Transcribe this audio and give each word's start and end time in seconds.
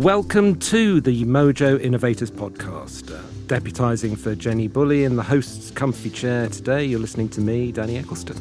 Welcome 0.00 0.58
to 0.60 1.02
the 1.02 1.26
Mojo 1.26 1.78
Innovators 1.78 2.30
podcast. 2.30 3.14
Uh, 3.14 3.20
deputising 3.48 4.16
for 4.16 4.34
Jenny 4.34 4.66
Bulley 4.66 5.04
in 5.04 5.16
the 5.16 5.22
host's 5.22 5.70
comfy 5.70 6.08
chair 6.08 6.48
today, 6.48 6.86
you're 6.86 6.98
listening 6.98 7.28
to 7.28 7.42
me, 7.42 7.70
Danny 7.70 7.98
Eccleston. 7.98 8.38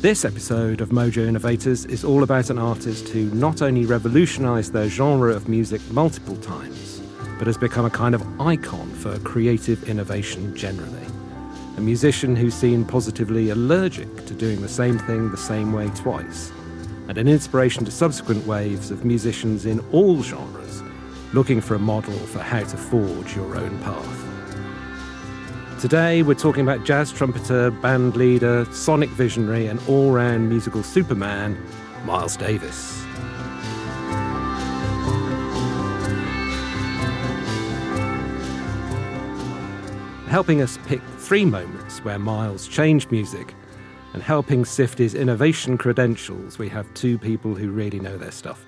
This 0.00 0.24
episode 0.24 0.80
of 0.80 0.88
Mojo 0.88 1.26
Innovators 1.28 1.84
is 1.84 2.04
all 2.04 2.22
about 2.22 2.48
an 2.48 2.58
artist 2.58 3.10
who 3.10 3.28
not 3.34 3.60
only 3.60 3.84
revolutionised 3.84 4.72
their 4.72 4.88
genre 4.88 5.34
of 5.34 5.46
music 5.46 5.82
multiple 5.90 6.36
times, 6.36 7.02
but 7.36 7.46
has 7.46 7.58
become 7.58 7.84
a 7.84 7.90
kind 7.90 8.14
of 8.14 8.40
icon 8.40 8.88
for 8.92 9.18
creative 9.18 9.90
innovation 9.90 10.56
generally. 10.56 11.04
A 11.76 11.82
musician 11.82 12.34
who's 12.34 12.54
seen 12.54 12.82
positively 12.82 13.50
allergic 13.50 14.24
to 14.24 14.32
doing 14.32 14.62
the 14.62 14.68
same 14.68 14.98
thing 14.98 15.30
the 15.30 15.36
same 15.36 15.74
way 15.74 15.90
twice, 15.90 16.50
and 17.08 17.16
an 17.18 17.26
inspiration 17.26 17.84
to 17.86 17.90
subsequent 17.90 18.46
waves 18.46 18.90
of 18.90 19.04
musicians 19.04 19.64
in 19.66 19.80
all 19.92 20.22
genres 20.22 20.82
looking 21.32 21.60
for 21.60 21.74
a 21.74 21.78
model 21.78 22.14
for 22.14 22.38
how 22.38 22.60
to 22.60 22.76
forge 22.76 23.34
your 23.34 23.56
own 23.56 23.78
path. 23.80 24.24
Today, 25.80 26.22
we're 26.22 26.34
talking 26.34 26.62
about 26.62 26.84
jazz 26.84 27.12
trumpeter, 27.12 27.70
band 27.70 28.16
leader, 28.16 28.66
sonic 28.72 29.10
visionary, 29.10 29.66
and 29.66 29.80
all 29.88 30.10
round 30.10 30.48
musical 30.48 30.82
superman, 30.82 31.56
Miles 32.04 32.36
Davis. 32.36 33.04
Helping 40.28 40.60
us 40.60 40.78
pick 40.86 41.00
three 41.18 41.44
moments 41.44 42.04
where 42.04 42.18
Miles 42.18 42.68
changed 42.68 43.10
music 43.10 43.54
and 44.12 44.22
helping 44.22 44.64
sift 44.64 44.98
his 44.98 45.14
innovation 45.14 45.78
credentials, 45.78 46.58
we 46.58 46.68
have 46.68 46.92
two 46.94 47.18
people 47.18 47.54
who 47.54 47.70
really 47.70 48.00
know 48.00 48.16
their 48.16 48.30
stuff. 48.30 48.64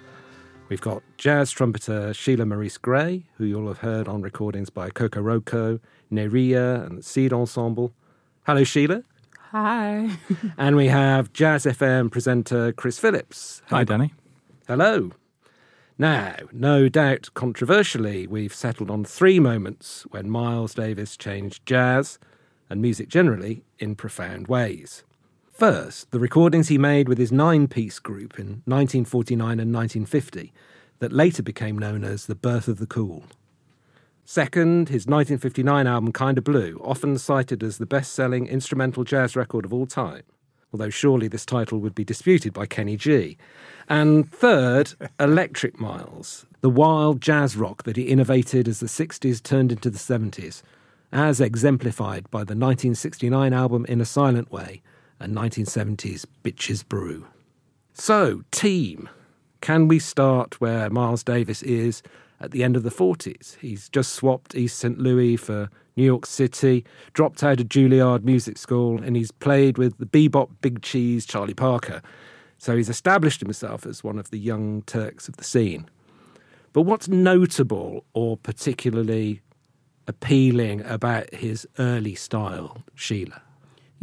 We've 0.69 0.81
got 0.81 1.03
jazz 1.17 1.51
trumpeter 1.51 2.15
Sheila 2.15 2.47
Maurice-Grey, 2.47 3.25
who 3.35 3.45
you'll 3.45 3.69
have 3.69 3.79
heard 3.79 4.07
on 4.07 4.23
recordings 4.23 4.71
by 4.71 4.91
Coco 4.91 5.21
Roco, 5.21 5.81
Nérija, 6.13 6.87
and 6.87 7.05
Seed 7.05 7.33
Ensemble. 7.33 7.93
Hello, 8.47 8.63
Sheila. 8.63 9.03
Hi. 9.51 10.11
and 10.59 10.77
we 10.77 10.87
have 10.87 11.33
Jazz 11.33 11.65
FM 11.65 12.11
presenter 12.13 12.71
Chris 12.73 13.01
Phillips. 13.01 13.63
Hi, 13.69 13.83
Danny. 13.83 14.15
Hello. 14.69 15.11
Now, 15.99 16.37
no 16.53 16.89
doubt 16.89 17.31
controversially, 17.35 18.29
we've 18.29 18.55
settled 18.55 18.91
on 18.91 19.05
three 19.05 19.41
moments 19.41 20.07
when 20.11 20.31
Miles 20.31 20.75
Davis 20.75 21.17
changed 21.17 21.67
jazz 21.67 22.19
and 22.71 22.81
music 22.81 23.09
generally 23.09 23.65
in 23.81 23.97
profound 23.97 24.47
ways. 24.47 25.03
First, 25.61 26.11
the 26.11 26.19
recordings 26.19 26.69
he 26.69 26.79
made 26.79 27.07
with 27.07 27.19
his 27.19 27.31
nine 27.31 27.69
piece 27.69 27.99
group 27.99 28.39
in 28.39 28.63
1949 28.65 29.61
and 29.61 29.75
1950 29.75 30.55
that 31.01 31.13
later 31.13 31.43
became 31.43 31.77
known 31.77 32.03
as 32.03 32.25
The 32.25 32.35
Birth 32.35 32.67
of 32.67 32.79
the 32.79 32.87
Cool. 32.87 33.25
Second, 34.25 34.89
his 34.89 35.07
1959 35.07 35.87
album 35.87 36.15
Kinda 36.15 36.41
Blue, 36.41 36.81
often 36.83 37.19
cited 37.19 37.63
as 37.63 37.77
the 37.77 37.85
best 37.85 38.15
selling 38.15 38.47
instrumental 38.47 39.05
jazz 39.05 39.37
record 39.37 39.67
of 39.67 39.75
all 39.75 39.85
time, 39.85 40.23
although 40.73 40.89
surely 40.89 41.29
this 41.29 41.45
title 41.45 41.79
would 41.79 41.95
be 41.95 42.05
disputed 42.05 42.55
by 42.55 42.65
Kenny 42.65 42.97
G. 42.97 43.37
And 43.87 44.33
third, 44.33 44.95
Electric 45.21 45.79
Miles, 45.79 46.47
the 46.63 46.71
wild 46.71 47.21
jazz 47.21 47.55
rock 47.55 47.83
that 47.83 47.99
he 47.99 48.05
innovated 48.05 48.67
as 48.67 48.81
the 48.81 48.87
60s 48.87 49.43
turned 49.43 49.73
into 49.73 49.91
the 49.91 49.99
70s, 49.99 50.63
as 51.13 51.39
exemplified 51.39 52.31
by 52.31 52.39
the 52.39 52.57
1969 52.57 53.53
album 53.53 53.85
In 53.91 54.01
a 54.01 54.07
Silent 54.07 54.51
Way 54.51 54.81
and 55.21 55.37
1970s 55.37 56.25
Bitches 56.43 56.87
Brew. 56.87 57.27
So, 57.93 58.43
team, 58.51 59.09
can 59.61 59.89
we 59.89 59.99
start 59.99 60.61
where 60.61 60.89
Miles 60.89 61.23
Davis 61.23 61.63
is 61.63 62.03
at 62.41 62.51
the 62.51 62.65
end 62.65 62.77
of 62.77 62.83
the 62.83 62.91
40s? 62.91 63.57
He's 63.59 63.89
just 63.89 64.15
swapped 64.15 64.55
East 64.55 64.79
St. 64.79 64.99
Louis 64.99 65.37
for 65.37 65.69
New 65.97 66.05
York 66.05 66.25
City, 66.25 66.85
dropped 67.13 67.43
out 67.43 67.61
of 67.61 67.69
Juilliard 67.69 68.25
Music 68.25 68.57
School, 68.57 69.03
and 69.03 69.17
he's 69.17 69.31
played 69.31 69.77
with 69.77 69.99
the 69.99 70.07
bebop 70.07 70.49
big 70.63 70.83
cheese 70.83 71.27
Charlie 71.27 71.53
Parker. 71.53 72.01
So 72.57 72.77
he's 72.77 72.89
established 72.89 73.41
himself 73.41 73.85
as 73.87 74.03
one 74.03 74.19
of 74.19 74.31
the 74.31 74.39
young 74.39 74.83
Turks 74.83 75.29
of 75.29 75.37
the 75.37 75.45
scene. 75.45 75.89
But 76.73 76.83
what's 76.83 77.09
notable 77.09 78.05
or 78.15 78.37
particularly 78.37 79.43
appealing 80.07 80.83
about 80.83 81.35
his 81.35 81.67
early 81.79 82.15
style, 82.15 82.83
Sheila? 82.95 83.43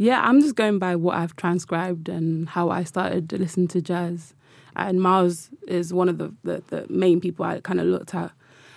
Yeah, 0.00 0.22
I'm 0.22 0.40
just 0.40 0.54
going 0.54 0.78
by 0.78 0.94
what 0.94 1.16
I've 1.16 1.34
transcribed 1.34 2.08
and 2.08 2.48
how 2.48 2.70
I 2.70 2.84
started 2.84 3.28
to 3.30 3.36
listen 3.36 3.66
to 3.68 3.82
jazz. 3.82 4.32
And 4.76 5.02
Miles 5.02 5.50
is 5.66 5.92
one 5.92 6.08
of 6.08 6.18
the, 6.18 6.32
the, 6.44 6.62
the 6.68 6.86
main 6.88 7.20
people 7.20 7.44
I 7.44 7.60
kind 7.60 7.80
of 7.80 7.86
looked 7.86 8.14
at. 8.14 8.30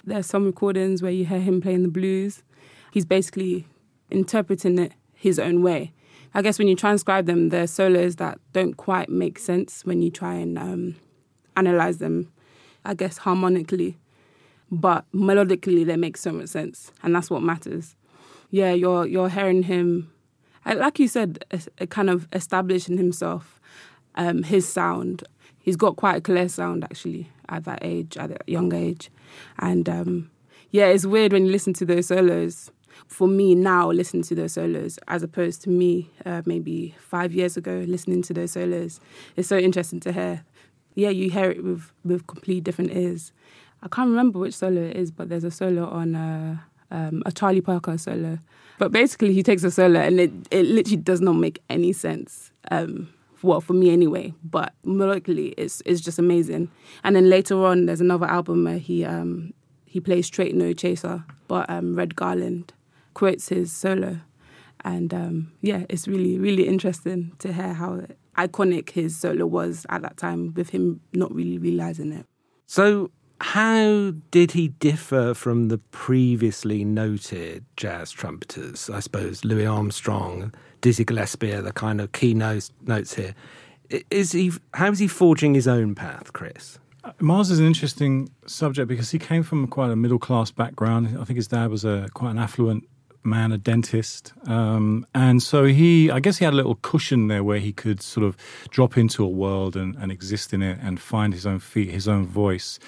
There's 0.04 0.26
some 0.26 0.46
recordings 0.46 1.04
where 1.04 1.12
you 1.12 1.26
hear 1.26 1.40
him 1.40 1.62
playing 1.62 1.84
the 1.84 1.90
blues. 1.90 2.42
He's 2.92 3.06
basically 3.06 3.68
interpreting 4.10 4.80
it 4.80 4.94
his 5.14 5.38
own 5.38 5.62
way. 5.62 5.94
I 6.34 6.42
guess 6.42 6.58
when 6.58 6.68
you 6.68 6.76
transcribe 6.76 7.28
them, 7.28 7.50
they're 7.50 7.68
solos 7.68 8.16
that 8.16 8.40
don't 8.52 8.74
quite 8.74 9.10
make 9.10 9.38
sense 9.38 9.86
when 9.86 10.02
you 10.02 10.10
try 10.10 10.34
and 10.34 10.58
um, 10.58 10.96
analyze 11.56 12.00
them, 12.00 12.32
I 12.84 12.96
guess, 12.96 13.20
harmonically. 13.20 14.00
But 14.72 15.06
melodically, 15.14 15.86
they 15.86 15.98
make 15.98 16.18
so 16.18 16.32
much 16.32 16.48
sense, 16.48 16.92
and 17.04 17.14
that's 17.14 17.30
what 17.30 17.44
matters. 17.44 17.96
Yeah, 18.50 18.72
you're 18.72 19.06
you're 19.06 19.28
hearing 19.28 19.64
him 19.64 20.10
like 20.66 21.00
you 21.00 21.08
said, 21.08 21.44
a 21.80 21.88
kind 21.88 22.10
of 22.10 22.28
establishing 22.34 22.98
himself, 22.98 23.60
um, 24.16 24.44
his 24.44 24.68
sound. 24.68 25.24
He's 25.60 25.76
got 25.76 25.96
quite 25.96 26.18
a 26.18 26.22
clear 26.22 26.50
sound 26.50 26.84
actually 26.84 27.30
at 27.50 27.66
that 27.66 27.80
age, 27.82 28.18
at 28.18 28.30
that 28.30 28.48
young 28.48 28.74
age, 28.74 29.10
and 29.60 29.88
um, 29.88 30.32
yeah, 30.72 30.88
it's 30.88 31.06
weird 31.06 31.34
when 31.34 31.46
you 31.46 31.52
listen 31.52 31.74
to 31.74 31.86
those 31.86 32.08
solos. 32.08 32.72
For 33.08 33.28
me 33.28 33.56
now, 33.56 33.92
listening 33.92 34.24
to 34.24 34.36
those 34.36 34.54
solos 34.54 34.98
as 35.08 35.24
opposed 35.24 35.62
to 35.64 35.70
me 35.70 36.10
uh, 36.26 36.42
maybe 36.46 36.96
five 37.00 37.34
years 37.34 37.58
ago 37.58 37.84
listening 37.88 38.22
to 38.24 38.34
those 38.34 38.52
solos, 38.52 39.00
it's 39.36 39.48
so 39.48 39.58
interesting 39.58 40.00
to 40.02 40.12
hear. 40.12 40.44
Yeah, 40.96 41.10
you 41.10 41.30
hear 41.30 41.50
it 41.52 41.64
with 41.64 41.92
with 42.04 42.28
complete 42.28 42.64
different 42.64 42.92
ears. 42.94 43.32
I 43.84 43.88
can't 43.88 44.10
remember 44.10 44.40
which 44.40 44.56
solo 44.56 44.82
it 44.82 44.96
is, 44.96 45.10
but 45.10 45.30
there's 45.30 45.44
a 45.44 45.52
solo 45.52 45.88
on 45.88 46.16
uh, 46.16 46.58
um, 46.92 47.24
a 47.26 47.32
Charlie 47.32 47.62
Parker 47.62 47.98
solo 47.98 48.38
but 48.82 48.92
basically, 48.92 49.32
he 49.32 49.44
takes 49.44 49.64
a 49.64 49.70
solo, 49.70 50.00
and 50.00 50.20
it, 50.20 50.32
it 50.50 50.66
literally 50.66 50.98
does 50.98 51.22
not 51.22 51.34
make 51.34 51.62
any 51.70 51.94
sense. 51.94 52.52
Um, 52.72 53.14
well, 53.44 53.62
for 53.62 53.74
me 53.74 53.92
anyway. 53.92 54.34
But 54.44 54.74
melodically, 54.84 55.54
it's 55.56 55.84
it's 55.86 56.02
just 56.02 56.18
amazing. 56.18 56.72
And 57.04 57.16
then 57.16 57.30
later 57.30 57.64
on, 57.64 57.86
there's 57.86 58.02
another 58.02 58.26
album 58.26 58.64
where 58.64 58.80
he 58.80 59.06
um, 59.06 59.54
he 59.86 60.00
plays 60.00 60.26
straight 60.26 60.56
no 60.56 60.74
chaser, 60.74 61.24
but 61.48 61.70
um, 61.70 61.94
Red 61.94 62.16
Garland 62.16 62.74
quotes 63.14 63.50
his 63.50 63.72
solo, 63.72 64.18
and 64.84 65.14
um, 65.14 65.52
yeah, 65.62 65.84
it's 65.88 66.08
really 66.08 66.40
really 66.40 66.68
interesting 66.68 67.34
to 67.38 67.54
hear 67.54 67.74
how 67.74 68.02
iconic 68.36 68.90
his 68.90 69.16
solo 69.16 69.46
was 69.46 69.86
at 69.90 70.02
that 70.02 70.18
time, 70.18 70.56
with 70.56 70.72
him 70.72 71.02
not 71.14 71.32
really 71.32 71.60
realizing 71.60 72.12
it. 72.12 72.26
So 72.66 73.12
how 73.42 74.14
did 74.30 74.52
he 74.52 74.68
differ 74.68 75.34
from 75.34 75.70
the 75.70 75.80
previously 75.80 76.86
noted 76.86 77.66
jazz 77.76 78.12
trumpeters? 78.12 78.90
I 78.90 79.00
suppose 79.00 79.44
Louis 79.44 79.66
Armstrong, 79.66 80.54
Dizzy 80.82 81.04
Gillespie 81.04 81.52
are 81.52 81.62
the 81.62 81.74
kind 81.74 82.00
of 82.00 82.12
key 82.12 82.36
notes, 82.36 82.72
notes 82.86 83.16
here. 83.16 83.34
Is 84.10 84.32
he? 84.32 84.52
How 84.76 84.92
is 84.92 85.00
he 85.00 85.08
forging 85.08 85.54
his 85.54 85.68
own 85.68 85.96
path, 85.96 86.34
Chris? 86.34 86.80
Miles 87.20 87.50
is 87.50 87.60
an 87.60 87.66
interesting 87.66 88.30
subject 88.46 88.88
because 88.88 89.10
he 89.10 89.18
came 89.18 89.42
from 89.42 89.68
quite 89.68 89.90
a 89.90 89.96
middle 89.96 90.20
class 90.20 90.52
background. 90.52 91.18
I 91.20 91.24
think 91.24 91.38
his 91.38 91.48
dad 91.48 91.72
was 91.72 91.84
a 91.84 92.08
quite 92.14 92.32
an 92.32 92.38
affluent 92.38 92.88
man, 93.24 93.52
a 93.52 93.58
dentist, 93.58 94.34
um, 94.48 95.06
and 95.14 95.44
so 95.44 95.66
he, 95.66 96.10
I 96.10 96.20
guess, 96.20 96.38
he 96.38 96.46
had 96.46 96.54
a 96.54 96.58
little 96.58 96.76
cushion 96.76 97.28
there 97.28 97.44
where 97.44 97.60
he 97.60 97.74
could 97.74 98.02
sort 98.02 98.26
of 98.26 98.38
drop 98.70 98.98
into 98.98 99.24
a 99.24 99.28
world 99.28 99.76
and, 99.76 99.96
and 99.96 100.12
exist 100.12 100.54
in 100.54 100.62
it 100.62 100.80
and 100.82 101.00
find 101.00 101.34
his 101.34 101.46
own 101.46 101.60
feet, 101.60 101.90
his 101.90 102.08
own 102.08 102.26
voice 102.26 102.80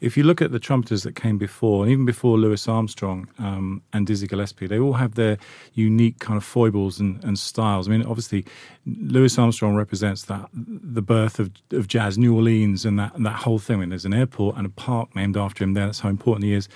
if 0.00 0.16
you 0.16 0.22
look 0.22 0.42
at 0.42 0.52
the 0.52 0.58
trumpeters 0.58 1.02
that 1.04 1.14
came 1.14 1.38
before, 1.38 1.84
and 1.84 1.92
even 1.92 2.04
before 2.04 2.36
Louis 2.36 2.68
Armstrong 2.68 3.28
um, 3.38 3.82
and 3.92 4.06
Dizzy 4.06 4.26
Gillespie, 4.26 4.66
they 4.66 4.78
all 4.78 4.94
have 4.94 5.14
their 5.14 5.38
unique 5.74 6.18
kind 6.18 6.36
of 6.36 6.44
foibles 6.44 7.00
and, 7.00 7.22
and, 7.24 7.38
styles. 7.38 7.88
I 7.88 7.92
mean, 7.92 8.02
obviously, 8.02 8.44
Louis 8.86 9.38
Armstrong 9.38 9.74
represents 9.74 10.24
that 10.24 10.48
the 10.52 11.02
birth 11.02 11.38
of, 11.38 11.50
of 11.70 11.88
jazz, 11.88 12.18
New 12.18 12.34
Orleans, 12.34 12.84
and 12.84 12.98
that 12.98 13.14
and 13.14 13.24
that 13.24 13.36
whole 13.36 13.58
thing. 13.58 13.76
I 13.76 13.80
mean, 13.80 13.88
there's 13.90 14.04
an 14.04 14.14
airport 14.14 14.56
and 14.56 14.66
a 14.66 14.70
park 14.70 15.14
named 15.16 15.36
after 15.36 15.64
him 15.64 15.74
there. 15.74 15.86
That's 15.86 16.00
how 16.00 16.08
important 16.08 16.44
he 16.44 16.52
is. 16.52 16.68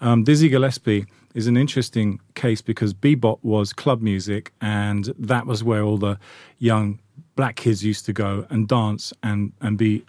Um, 0.00 0.24
Dizzy 0.24 0.48
Gillespie 0.48 1.06
is 1.34 1.46
an 1.46 1.56
interesting 1.56 2.20
case 2.34 2.60
because 2.62 2.94
bebop 2.94 3.38
was 3.42 3.72
club 3.72 4.00
music, 4.00 4.52
and 4.60 5.06
that 5.18 5.46
was 5.46 5.62
where 5.62 5.82
all 5.82 5.98
the 5.98 6.18
young 6.58 6.98
black 7.36 7.56
kids 7.56 7.84
used 7.84 8.04
to 8.06 8.12
go 8.12 8.46
and 8.50 8.68
dance 8.68 9.12
and 9.22 9.52
and 9.60 9.76
be 9.76 10.04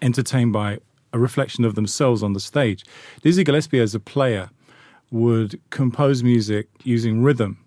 entertained 0.00 0.52
by 0.52 0.78
a 1.12 1.18
reflection 1.18 1.64
of 1.64 1.74
themselves 1.74 2.22
on 2.22 2.32
the 2.32 2.40
stage. 2.40 2.84
Dizzy 3.22 3.44
Gillespie, 3.44 3.80
as 3.80 3.94
a 3.94 4.00
player, 4.00 4.50
would 5.10 5.60
compose 5.70 6.22
music 6.22 6.68
using 6.84 7.22
rhythm, 7.22 7.58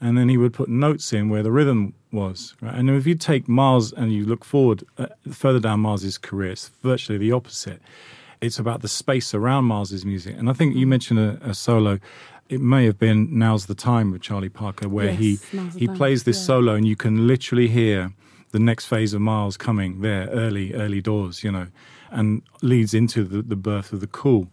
and 0.00 0.16
then 0.16 0.28
he 0.28 0.36
would 0.36 0.52
put 0.52 0.68
notes 0.68 1.12
in 1.12 1.28
where 1.28 1.42
the 1.42 1.50
rhythm 1.52 1.94
was. 2.12 2.54
Right? 2.60 2.74
And 2.74 2.90
if 2.90 3.06
you 3.06 3.14
take 3.14 3.48
Miles 3.48 3.92
and 3.92 4.12
you 4.12 4.24
look 4.24 4.44
forward 4.44 4.84
uh, 4.98 5.06
further 5.30 5.58
down 5.60 5.80
Miles's 5.80 6.18
career, 6.18 6.52
it's 6.52 6.70
virtually 6.82 7.18
the 7.18 7.32
opposite. 7.32 7.80
it's 8.40 8.58
about 8.58 8.82
the 8.82 8.88
space 8.88 9.34
around 9.34 9.64
Miles's 9.64 10.04
music. 10.04 10.36
And 10.38 10.50
I 10.50 10.52
think 10.52 10.74
you 10.76 10.86
mentioned 10.86 11.18
a, 11.20 11.38
a 11.50 11.54
solo. 11.54 11.98
It 12.48 12.60
may 12.60 12.84
have 12.84 12.98
been 12.98 13.38
"Now's 13.38 13.66
the 13.66 13.74
Time" 13.74 14.10
with 14.12 14.20
Charlie 14.22 14.48
Parker, 14.50 14.88
where 14.88 15.10
Yes, 15.10 15.18
he 15.18 15.38
he 15.78 15.86
Time, 15.86 15.96
plays 15.96 16.24
this 16.24 16.38
yeah. 16.38 16.44
solo, 16.46 16.74
and 16.74 16.86
you 16.86 16.96
can 16.96 17.26
literally 17.26 17.68
hear 17.68 18.12
the 18.52 18.58
next 18.58 18.86
phase 18.86 19.12
of 19.12 19.20
Miles 19.20 19.56
coming 19.56 20.00
there, 20.00 20.28
early 20.28 20.72
early 20.74 21.00
doors, 21.00 21.42
you 21.42 21.50
know, 21.50 21.66
and 22.10 22.42
leads 22.62 22.94
into 22.94 23.24
the, 23.24 23.42
the 23.42 23.56
birth 23.56 23.92
of 23.92 24.00
the 24.00 24.06
cool. 24.06 24.48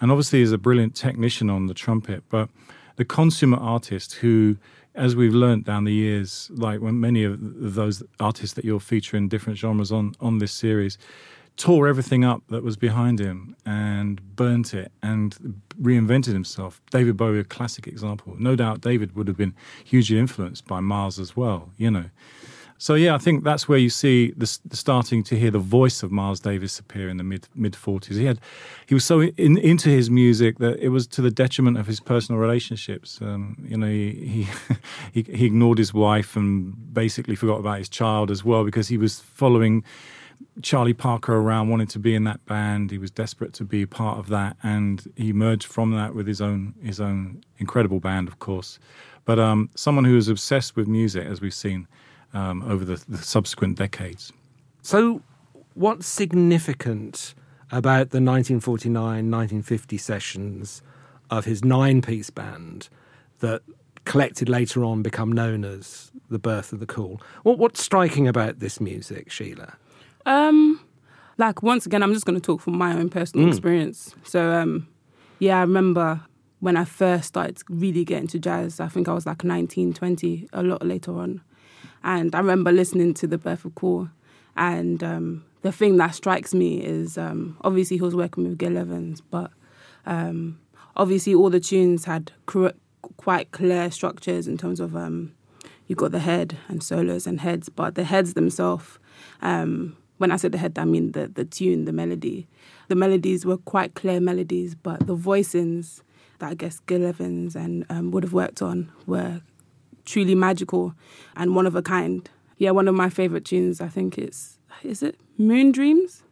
And 0.00 0.10
obviously, 0.10 0.40
he's 0.40 0.52
a 0.52 0.58
brilliant 0.58 0.96
technician 0.96 1.48
on 1.48 1.66
the 1.66 1.74
trumpet, 1.74 2.24
but 2.28 2.48
the 2.96 3.04
consummate 3.04 3.60
artist 3.60 4.14
who 4.14 4.56
as 4.94 5.16
we've 5.16 5.34
learnt 5.34 5.64
down 5.64 5.84
the 5.84 5.92
years, 5.92 6.50
like 6.52 6.80
when 6.80 7.00
many 7.00 7.24
of 7.24 7.38
those 7.40 8.02
artists 8.20 8.54
that 8.54 8.64
you'll 8.64 8.80
feature 8.80 9.16
in 9.16 9.28
different 9.28 9.58
genres 9.58 9.90
on, 9.90 10.14
on 10.20 10.38
this 10.38 10.52
series, 10.52 10.98
tore 11.56 11.86
everything 11.86 12.24
up 12.24 12.42
that 12.48 12.62
was 12.62 12.76
behind 12.76 13.18
him 13.18 13.56
and 13.64 14.36
burnt 14.36 14.74
it 14.74 14.90
and 15.02 15.60
reinvented 15.80 16.32
himself. 16.32 16.80
David 16.90 17.16
Bowie, 17.16 17.38
a 17.38 17.44
classic 17.44 17.86
example. 17.86 18.34
No 18.38 18.56
doubt 18.56 18.80
David 18.80 19.14
would 19.14 19.28
have 19.28 19.36
been 19.36 19.54
hugely 19.84 20.18
influenced 20.18 20.66
by 20.66 20.80
Miles 20.80 21.18
as 21.18 21.36
well, 21.36 21.70
you 21.76 21.90
know. 21.90 22.06
So 22.82 22.94
yeah, 22.94 23.14
I 23.14 23.18
think 23.18 23.44
that's 23.44 23.68
where 23.68 23.78
you 23.78 23.88
see 23.88 24.32
the, 24.36 24.58
the 24.64 24.76
starting 24.76 25.22
to 25.24 25.38
hear 25.38 25.52
the 25.52 25.60
voice 25.60 26.02
of 26.02 26.10
Miles 26.10 26.40
Davis 26.40 26.80
appear 26.80 27.08
in 27.08 27.16
the 27.16 27.22
mid 27.22 27.46
mid 27.54 27.76
forties. 27.76 28.16
He 28.16 28.24
had, 28.24 28.40
he 28.86 28.94
was 28.94 29.04
so 29.04 29.22
in, 29.22 29.56
into 29.58 29.88
his 29.88 30.10
music 30.10 30.58
that 30.58 30.80
it 30.80 30.88
was 30.88 31.06
to 31.06 31.22
the 31.22 31.30
detriment 31.30 31.78
of 31.78 31.86
his 31.86 32.00
personal 32.00 32.40
relationships. 32.40 33.20
Um, 33.22 33.56
you 33.68 33.76
know, 33.76 33.86
he, 33.86 34.48
he 35.12 35.22
he 35.22 35.46
ignored 35.46 35.78
his 35.78 35.94
wife 35.94 36.34
and 36.34 36.74
basically 36.92 37.36
forgot 37.36 37.60
about 37.60 37.78
his 37.78 37.88
child 37.88 38.32
as 38.32 38.44
well 38.44 38.64
because 38.64 38.88
he 38.88 38.98
was 38.98 39.20
following 39.20 39.84
Charlie 40.60 40.92
Parker 40.92 41.36
around, 41.36 41.68
wanting 41.68 41.86
to 41.86 42.00
be 42.00 42.16
in 42.16 42.24
that 42.24 42.44
band. 42.46 42.90
He 42.90 42.98
was 42.98 43.12
desperate 43.12 43.52
to 43.52 43.64
be 43.64 43.86
part 43.86 44.18
of 44.18 44.26
that, 44.30 44.56
and 44.60 45.06
he 45.14 45.28
emerged 45.28 45.68
from 45.68 45.92
that 45.92 46.16
with 46.16 46.26
his 46.26 46.40
own 46.40 46.74
his 46.82 47.00
own 47.00 47.44
incredible 47.58 48.00
band, 48.00 48.26
of 48.26 48.40
course. 48.40 48.80
But 49.24 49.38
um, 49.38 49.70
someone 49.76 50.04
who 50.04 50.16
was 50.16 50.26
obsessed 50.26 50.74
with 50.74 50.88
music, 50.88 51.24
as 51.28 51.40
we've 51.40 51.54
seen 51.54 51.86
um, 52.34 52.62
over 52.62 52.84
the, 52.84 53.02
the 53.08 53.18
subsequent 53.18 53.76
decades. 53.78 54.32
So, 54.82 55.22
what's 55.74 56.06
significant 56.06 57.34
about 57.70 58.10
the 58.10 58.20
1949 58.20 59.30
1950 59.30 59.96
sessions 59.98 60.82
of 61.30 61.44
his 61.44 61.64
nine 61.64 62.02
piece 62.02 62.30
band 62.30 62.88
that 63.40 63.62
collected 64.04 64.48
later 64.48 64.84
on 64.84 65.02
become 65.02 65.32
known 65.32 65.64
as 65.64 66.10
the 66.28 66.38
birth 66.38 66.72
of 66.72 66.80
the 66.80 66.86
cool? 66.86 67.20
What, 67.42 67.58
what's 67.58 67.82
striking 67.82 68.28
about 68.28 68.58
this 68.58 68.80
music, 68.80 69.30
Sheila? 69.30 69.74
Um, 70.26 70.80
like 71.38 71.62
once 71.62 71.86
again, 71.86 72.02
I'm 72.02 72.12
just 72.12 72.26
going 72.26 72.38
to 72.38 72.44
talk 72.44 72.60
from 72.60 72.76
my 72.76 72.92
own 72.94 73.08
personal 73.08 73.46
Mm. 73.46 73.50
experience. 73.50 74.14
So, 74.24 74.52
um, 74.52 74.88
yeah, 75.38 75.58
I 75.58 75.62
remember 75.62 76.20
when 76.60 76.76
I 76.76 76.84
first 76.84 77.28
started 77.28 77.58
really 77.68 78.04
getting 78.04 78.24
into 78.24 78.38
jazz. 78.38 78.78
I 78.80 78.88
think 78.88 79.08
I 79.08 79.12
was 79.14 79.26
like 79.26 79.42
19, 79.42 79.92
20, 79.94 80.48
a 80.52 80.62
lot 80.62 80.84
later 80.86 81.12
on, 81.18 81.40
and 82.04 82.34
I 82.34 82.38
remember 82.38 82.72
listening 82.72 83.14
to 83.14 83.26
the 83.26 83.38
Birth 83.38 83.64
of 83.64 83.74
Cool, 83.74 84.10
and 84.56 85.02
um, 85.02 85.44
the 85.62 85.72
thing 85.72 85.96
that 85.96 86.14
strikes 86.14 86.52
me 86.52 86.82
is 86.82 87.16
um, 87.16 87.56
obviously 87.62 87.96
he 87.96 88.02
was 88.02 88.14
working 88.14 88.44
with 88.44 88.58
Gil 88.58 88.76
Evans, 88.76 89.20
but 89.20 89.50
um, 90.06 90.58
obviously 90.96 91.34
all 91.34 91.50
the 91.50 91.60
tunes 91.60 92.04
had 92.04 92.32
quite 93.16 93.50
clear 93.52 93.90
structures 93.90 94.46
in 94.46 94.58
terms 94.58 94.80
of 94.80 94.96
um, 94.96 95.32
you 95.86 95.96
got 95.96 96.12
the 96.12 96.18
head 96.18 96.58
and 96.68 96.82
solos 96.82 97.26
and 97.26 97.40
heads, 97.40 97.68
but 97.68 97.94
the 97.94 98.04
heads 98.04 98.34
themselves. 98.34 98.98
Um, 99.40 99.96
when 100.18 100.30
I 100.30 100.36
say 100.36 100.48
the 100.48 100.58
head, 100.58 100.78
I 100.78 100.84
mean 100.84 101.12
the 101.12 101.28
the 101.28 101.44
tune, 101.44 101.84
the 101.84 101.92
melody. 101.92 102.46
The 102.88 102.94
melodies 102.94 103.44
were 103.44 103.56
quite 103.56 103.94
clear 103.94 104.20
melodies, 104.20 104.74
but 104.74 105.06
the 105.06 105.16
voicings 105.16 106.02
that 106.38 106.50
I 106.50 106.54
guess 106.54 106.80
Gil 106.80 107.06
Evans 107.06 107.56
and 107.56 107.86
um, 107.88 108.10
would 108.10 108.22
have 108.24 108.32
worked 108.32 108.62
on 108.62 108.92
were 109.06 109.40
truly 110.04 110.34
magical 110.34 110.94
and 111.36 111.54
one 111.54 111.66
of 111.66 111.74
a 111.74 111.82
kind. 111.82 112.28
Yeah, 112.58 112.70
one 112.70 112.88
of 112.88 112.94
my 112.94 113.10
favorite 113.10 113.44
tunes. 113.44 113.80
I 113.80 113.88
think 113.88 114.18
it's 114.18 114.58
is 114.82 115.02
it 115.02 115.18
Moon 115.38 115.72
Dreams, 115.72 116.22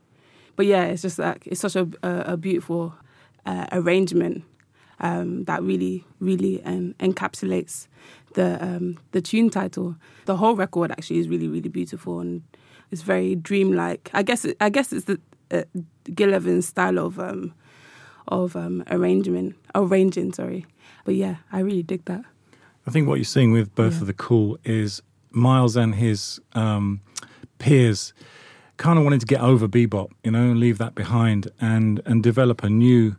but 0.56 0.66
yeah, 0.66 0.84
it's 0.84 1.02
just 1.02 1.18
like 1.18 1.46
it's 1.46 1.60
such 1.60 1.76
a 1.76 1.88
a, 2.02 2.32
a 2.32 2.36
beautiful 2.36 2.94
uh, 3.46 3.66
arrangement 3.72 4.44
um, 5.00 5.44
that 5.44 5.62
really 5.62 6.04
really 6.20 6.62
um, 6.64 6.94
encapsulates 7.00 7.88
the 8.34 8.62
um, 8.62 8.98
the 9.12 9.20
tune 9.20 9.50
title. 9.50 9.96
The 10.26 10.36
whole 10.36 10.54
record 10.54 10.90
actually 10.92 11.18
is 11.18 11.28
really 11.28 11.48
really 11.48 11.68
beautiful 11.68 12.20
and 12.20 12.42
it's 12.90 13.02
very 13.02 13.34
dreamlike. 13.34 14.10
I 14.12 14.22
guess 14.22 14.44
it, 14.44 14.56
I 14.60 14.68
guess 14.68 14.92
it's 14.92 15.06
the 15.06 15.20
uh, 15.50 15.62
Gil 16.14 16.34
Evans 16.34 16.68
style 16.68 16.98
of 16.98 17.18
um, 17.18 17.54
of 18.28 18.56
um, 18.56 18.84
arrangement 18.90 19.56
arranging. 19.74 20.32
Sorry, 20.32 20.66
but 21.04 21.14
yeah, 21.14 21.36
I 21.52 21.60
really 21.60 21.82
dig 21.82 22.04
that. 22.06 22.24
I 22.86 22.90
think 22.90 23.06
what 23.08 23.16
you're 23.16 23.24
seeing 23.24 23.52
with 23.52 23.74
both 23.74 23.94
Yeah. 23.94 24.00
of 24.00 24.06
the 24.06 24.12
Cool 24.14 24.58
is 24.64 25.02
Miles 25.30 25.76
and 25.76 25.94
his 25.94 26.40
um, 26.54 27.00
peers 27.58 28.12
kind 28.78 28.98
of 28.98 29.04
wanting 29.04 29.20
to 29.20 29.26
get 29.26 29.40
over 29.42 29.68
bebop, 29.68 30.08
you 30.24 30.30
know, 30.30 30.50
and 30.50 30.58
leave 30.58 30.78
that 30.78 30.94
behind 30.94 31.48
and 31.60 32.00
and 32.06 32.22
develop 32.22 32.62
a 32.64 32.70
new 32.70 33.16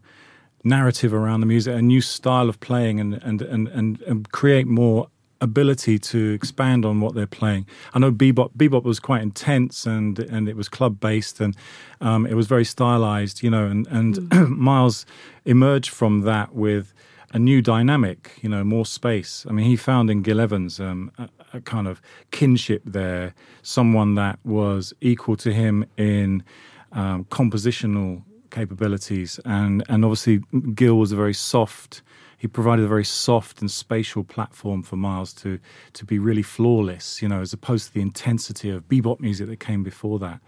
narrative 0.63 1.13
around 1.13 1.39
the 1.41 1.45
music, 1.45 1.75
a 1.75 1.81
new 1.81 2.01
style 2.01 2.49
of 2.49 2.59
playing, 2.59 2.99
and 2.99 3.13
and 3.23 3.41
and 3.41 3.67
and, 3.69 4.01
and 4.01 4.31
create 4.31 4.67
more 4.67 5.07
ability 5.39 5.97
to 5.97 6.33
expand 6.33 6.85
on 6.85 6.99
what 7.01 7.15
they're 7.15 7.25
playing. 7.25 7.65
I 7.95 7.99
know 7.99 8.11
bebop 8.11 8.51
bebop 8.57 8.83
was 8.83 8.99
quite 8.99 9.21
intense 9.21 9.85
and 9.85 10.19
and 10.19 10.49
it 10.49 10.55
was 10.55 10.67
club 10.69 10.99
based 10.99 11.39
and 11.39 11.55
um, 12.01 12.25
it 12.27 12.33
was 12.35 12.47
very 12.47 12.65
stylized, 12.65 13.41
you 13.43 13.49
know, 13.49 13.65
and 13.67 13.87
and 13.87 14.29
Miles 14.49 15.05
emerged 15.45 15.89
from 15.91 16.21
that 16.21 16.53
with 16.53 16.93
a 17.33 17.39
new 17.39 17.61
dynamic, 17.61 18.31
you 18.41 18.49
know, 18.49 18.63
more 18.63 18.85
space. 18.85 19.45
I 19.49 19.53
mean, 19.53 19.65
he 19.65 19.75
found 19.75 20.09
in 20.09 20.21
Gil 20.21 20.39
Evans 20.39 20.79
um, 20.79 21.11
a, 21.17 21.29
a 21.53 21.61
kind 21.61 21.87
of 21.87 22.01
kinship 22.31 22.81
there, 22.85 23.33
someone 23.61 24.15
that 24.15 24.39
was 24.43 24.93
equal 25.01 25.37
to 25.37 25.53
him 25.53 25.85
in 25.97 26.43
um, 26.91 27.25
compositional 27.25 28.23
capabilities, 28.49 29.39
and 29.45 29.83
and 29.87 30.03
obviously 30.03 30.41
Gil 30.73 30.97
was 30.97 31.11
a 31.11 31.15
very 31.15 31.33
soft. 31.33 32.01
He 32.37 32.47
provided 32.47 32.85
a 32.85 32.87
very 32.87 33.05
soft 33.05 33.61
and 33.61 33.69
spatial 33.69 34.23
platform 34.23 34.83
for 34.83 34.97
Miles 34.97 35.31
to 35.35 35.59
to 35.93 36.05
be 36.05 36.19
really 36.19 36.41
flawless, 36.41 37.21
you 37.21 37.29
know, 37.29 37.41
as 37.41 37.53
opposed 37.53 37.87
to 37.87 37.93
the 37.93 38.01
intensity 38.01 38.69
of 38.69 38.87
bebop 38.89 39.19
music 39.19 39.47
that 39.47 39.59
came 39.59 39.83
before 39.83 40.19
that. 40.19 40.41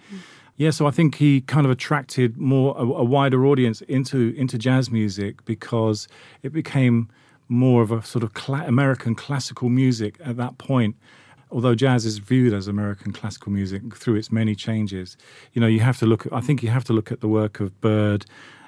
Yeah, 0.56 0.70
so 0.70 0.86
I 0.86 0.92
think 0.92 1.16
he 1.16 1.42
kind 1.42 1.66
of 1.66 1.72
attracted 1.72 2.38
more 2.38 2.76
a, 2.78 2.82
a 2.82 3.04
wider 3.04 3.46
audience 3.46 3.82
into 3.82 4.34
into 4.38 4.58
jazz 4.58 4.92
music 4.92 5.44
because 5.46 6.08
it 6.44 6.54
became 6.54 7.10
more 7.50 7.82
of 7.82 7.92
a 7.92 8.04
sort 8.04 8.24
of 8.24 8.34
cla- 8.34 8.66
American 8.68 9.16
classical 9.16 9.70
music 9.70 10.18
at 10.24 10.38
that 10.38 10.58
point. 10.58 10.96
Although 11.52 11.76
jazz 11.76 12.06
is 12.06 12.18
viewed 12.18 12.54
as 12.54 12.68
American 12.68 13.12
classical 13.14 13.52
music 13.52 13.96
through 13.96 14.16
its 14.16 14.32
many 14.32 14.56
changes, 14.56 15.18
you 15.54 15.60
know, 15.62 15.68
you 15.68 15.82
have 15.82 15.98
to 16.00 16.06
look. 16.06 16.26
At, 16.28 16.34
I 16.34 16.42
think 16.42 16.64
you 16.64 16.70
have 16.70 16.84
to 16.86 16.94
look 16.94 17.12
at 17.12 17.22
the 17.22 17.28
work 17.28 17.60
of 17.60 17.80
Bird 17.82 18.26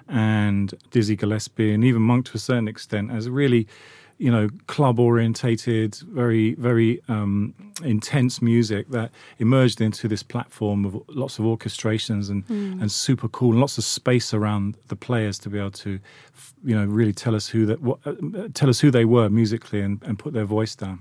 and 0.08 0.74
Dizzy 0.92 1.16
Gillespie 1.16 1.74
and 1.74 1.84
even 1.84 2.02
Monk 2.02 2.28
to 2.28 2.34
a 2.36 2.40
certain 2.40 2.68
extent 2.68 3.12
as 3.12 3.30
really, 3.30 3.68
you 4.18 4.32
know, 4.32 4.50
club 4.68 5.00
orientated, 5.00 5.96
very 6.10 6.56
very 6.56 7.02
um, 7.08 7.54
intense 7.84 8.42
music 8.42 8.90
that 8.90 9.12
emerged 9.40 9.82
into 9.82 10.08
this 10.08 10.24
platform 10.24 10.86
of 10.86 11.02
lots 11.10 11.38
of 11.38 11.46
orchestrations 11.46 12.30
and 12.30 12.50
and 12.82 12.92
super 12.92 13.28
cool 13.28 13.52
and 13.52 13.60
lots 13.60 13.78
of 13.78 13.84
space 13.84 14.34
around 14.34 14.78
the 14.88 14.96
players 14.96 15.38
to 15.40 15.50
be 15.50 15.60
able 15.60 15.72
to, 15.72 16.00
you 16.64 16.76
know, 16.76 16.86
really 16.86 17.14
tell 17.14 17.36
us 17.36 17.48
who 17.48 17.66
that 17.66 17.82
what, 17.82 18.00
uh, 18.06 18.14
tell 18.54 18.70
us 18.70 18.80
who 18.80 18.90
they 18.90 19.06
were 19.06 19.30
musically 19.30 19.82
and, 19.82 20.02
and 20.04 20.18
put 20.18 20.34
their 20.34 20.46
voice 20.46 20.76
down. 20.76 21.00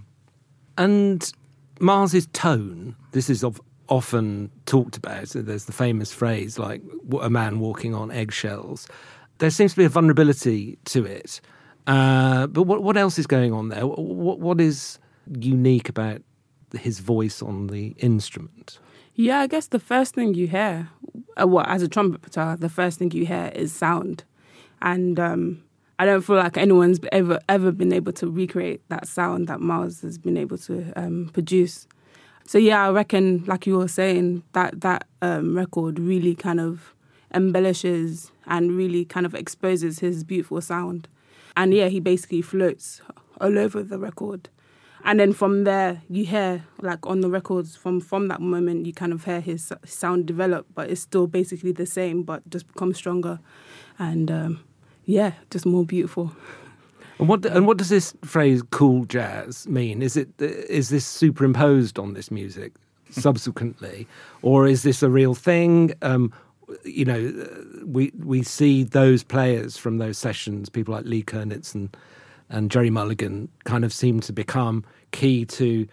And 0.77 1.33
Miles's 1.79 2.27
tone, 2.33 2.97
this 3.13 3.31
is 3.31 3.45
of, 3.45 3.61
often 3.89 4.51
talked 4.67 4.97
about. 4.97 5.29
So 5.29 5.43
there's 5.43 5.67
the 5.67 5.73
famous 5.73 6.13
phrase 6.13 6.59
like 6.59 6.83
"a 7.21 7.31
man 7.31 7.61
walking 7.61 7.95
on 7.95 8.11
eggshells." 8.11 8.89
There 9.39 9.51
seems 9.51 9.73
to 9.73 9.79
be 9.79 9.85
a 9.85 9.89
vulnerability 9.89 10.79
to 10.87 11.05
it. 11.05 11.41
Uh, 11.87 12.47
but 12.47 12.63
what 12.63 12.83
what 12.83 12.97
else 12.97 13.19
is 13.19 13.27
going 13.27 13.53
on 13.53 13.69
there? 13.69 13.87
What 13.87 14.41
what 14.41 14.61
is 14.61 14.99
unique 15.39 15.89
about 15.89 16.23
his 16.79 17.01
voice 17.01 17.43
on 17.43 17.69
the 17.69 17.95
instrument? 17.99 18.79
Yeah, 19.15 19.41
I 19.41 19.47
guess 19.47 19.69
the 19.69 19.79
first 19.79 20.15
thing 20.15 20.35
you 20.35 20.49
hear, 20.49 20.89
uh, 21.41 21.47
well, 21.47 21.65
as 21.69 21.83
a 21.83 21.89
trumpeter, 21.89 22.57
the 22.59 22.69
first 22.69 22.99
thing 22.99 23.13
you 23.13 23.27
hear 23.27 23.53
is 23.55 23.73
sound, 23.73 24.25
and 24.83 25.21
um, 25.21 25.63
I 25.99 26.07
don't 26.07 26.23
feel 26.23 26.37
like 26.37 26.57
anyone's 26.57 26.99
ever 27.13 27.39
ever 27.49 27.71
been 27.71 27.93
able 27.93 28.13
to 28.15 28.29
recreate 28.29 28.81
that 28.89 29.07
sound 29.07 29.47
that 29.49 29.61
Miles 29.61 30.01
has 30.01 30.19
been 30.19 30.37
able 30.37 30.59
to 30.59 30.93
um, 30.97 31.31
produce. 31.33 31.87
So 32.47 32.59
yeah, 32.59 32.87
I 32.87 32.91
reckon, 32.91 33.45
like 33.47 33.67
you 33.67 33.79
were 33.79 33.89
saying, 33.89 34.43
that 34.53 34.81
that 34.81 35.07
um, 35.23 35.57
record 35.57 35.99
really 35.99 36.35
kind 36.35 36.61
of 36.61 36.95
embellishes 37.33 38.33
and 38.47 38.73
really 38.73 39.05
kind 39.05 39.27
of 39.27 39.35
exposes 39.35 40.01
his 40.01 40.25
beautiful 40.25 40.61
sound, 40.61 41.09
and 41.57 41.73
yeah, 41.75 41.89
he 41.89 42.01
basically 42.01 42.43
floats 42.43 43.01
all 43.41 43.59
over 43.59 43.83
the 43.83 43.99
record. 43.99 44.49
and 45.05 45.21
then 45.21 45.33
from 45.33 45.65
there 45.65 46.03
you 46.09 46.25
hear 46.25 46.65
like 46.81 47.07
on 47.07 47.21
the 47.21 47.29
records 47.29 47.77
from 47.77 48.01
from 48.01 48.29
that 48.29 48.41
moment 48.41 48.87
you 48.87 48.93
kind 48.93 49.13
of 49.13 49.25
hear 49.25 49.41
his 49.41 49.73
sound 49.85 50.27
develop 50.27 50.67
but 50.75 50.91
it's 50.91 51.03
still 51.03 51.27
basically 51.27 51.73
the 51.73 51.87
same 51.87 52.23
but 52.23 52.49
just 52.49 52.67
becomes 52.67 52.97
stronger 52.97 53.39
and 53.99 54.31
um, 54.31 54.65
yeah 55.05 55.33
just 55.51 55.67
more 55.67 55.85
beautiful 55.85 56.33
and 57.19 57.29
what 57.29 57.45
and 57.47 57.67
what 57.67 57.77
does 57.77 57.91
this 57.91 58.15
phrase 58.25 58.61
"cool 58.71 59.05
jazz" 59.05 59.69
mean? 59.69 60.03
Is 60.03 60.17
it 60.17 60.29
is 60.41 60.89
this 60.89 61.07
superimposed 61.07 61.97
on 61.97 62.15
this 62.15 62.29
music 62.31 62.73
subsequently, 63.11 64.09
or 64.43 64.67
is 64.67 64.83
this 64.83 65.01
a 65.01 65.09
real 65.09 65.33
thing? 65.35 65.95
Um, 66.03 66.33
you 66.85 67.05
know, 67.05 67.33
we 67.85 68.13
we 68.19 68.43
see 68.43 68.83
those 68.83 69.23
players 69.23 69.77
from 69.77 69.99
those 69.99 70.19
sessions, 70.19 70.69
people 70.69 70.95
like 70.95 71.05
Lee 71.05 71.23
Konitz 71.23 71.75
and 71.75 71.97
and 72.49 72.71
Gerry 72.71 72.91
Mulligan, 72.91 73.49
kind 73.65 73.85
of 73.85 73.93
seem 73.93 74.21
to 74.21 74.33
become 74.33 74.85
key 75.11 75.45
to 75.47 75.87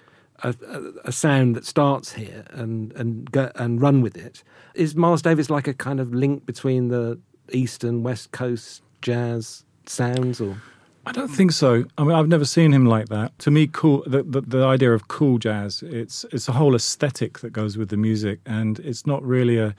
a, 0.43 0.55
a, 0.67 0.81
a 1.05 1.11
sound 1.11 1.55
that 1.55 1.65
starts 1.65 2.13
here 2.13 2.45
and 2.51 2.91
and 2.93 3.31
go, 3.31 3.51
and 3.55 3.81
run 3.81 4.01
with 4.01 4.17
it. 4.17 4.43
Is 4.75 4.95
Miles 4.95 5.21
Davis 5.21 5.49
like 5.49 5.67
a 5.67 5.73
kind 5.73 5.99
of 5.99 6.13
link 6.13 6.45
between 6.45 6.89
the 6.89 7.19
east 7.51 7.83
and 7.83 8.03
west 8.03 8.31
coast 8.31 8.81
jazz 9.01 9.65
sounds, 9.85 10.39
or? 10.41 10.57
I 11.03 11.11
don't 11.11 11.29
think 11.29 11.51
so. 11.51 11.85
I 11.97 12.03
mean, 12.03 12.11
I've 12.11 12.27
never 12.27 12.45
seen 12.45 12.71
him 12.71 12.85
like 12.85 13.09
that. 13.09 13.37
To 13.39 13.51
me, 13.51 13.65
cool. 13.65 14.03
The, 14.05 14.21
the, 14.21 14.41
the, 14.41 14.63
idea 14.63 14.93
of 14.93 15.07
cool 15.07 15.39
jazz. 15.39 15.83
It's 15.83 16.25
it's 16.31 16.47
a 16.47 16.51
whole 16.51 16.75
aesthetic 16.75 17.39
that 17.39 17.51
goes 17.51 17.75
with 17.75 17.89
the 17.89 17.97
music, 17.97 18.39
and 18.45 18.77
it's 18.79 19.07
not 19.07 19.23
really 19.23 19.57
a 19.57 19.73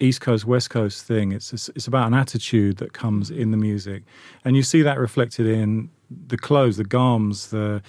East 0.00 0.20
Coast 0.20 0.46
West 0.46 0.70
Coast 0.70 1.04
thing. 1.04 1.30
It's 1.30 1.52
it's 1.52 1.86
about 1.86 2.08
an 2.08 2.14
attitude 2.14 2.78
that 2.78 2.92
comes 2.92 3.30
in 3.30 3.52
the 3.52 3.56
music, 3.56 4.02
and 4.44 4.56
you 4.56 4.64
see 4.64 4.82
that 4.82 4.98
reflected 4.98 5.46
in 5.46 5.90
the 6.26 6.36
clothes, 6.36 6.76
the 6.76 6.84
garms, 6.84 7.50
the 7.50 7.80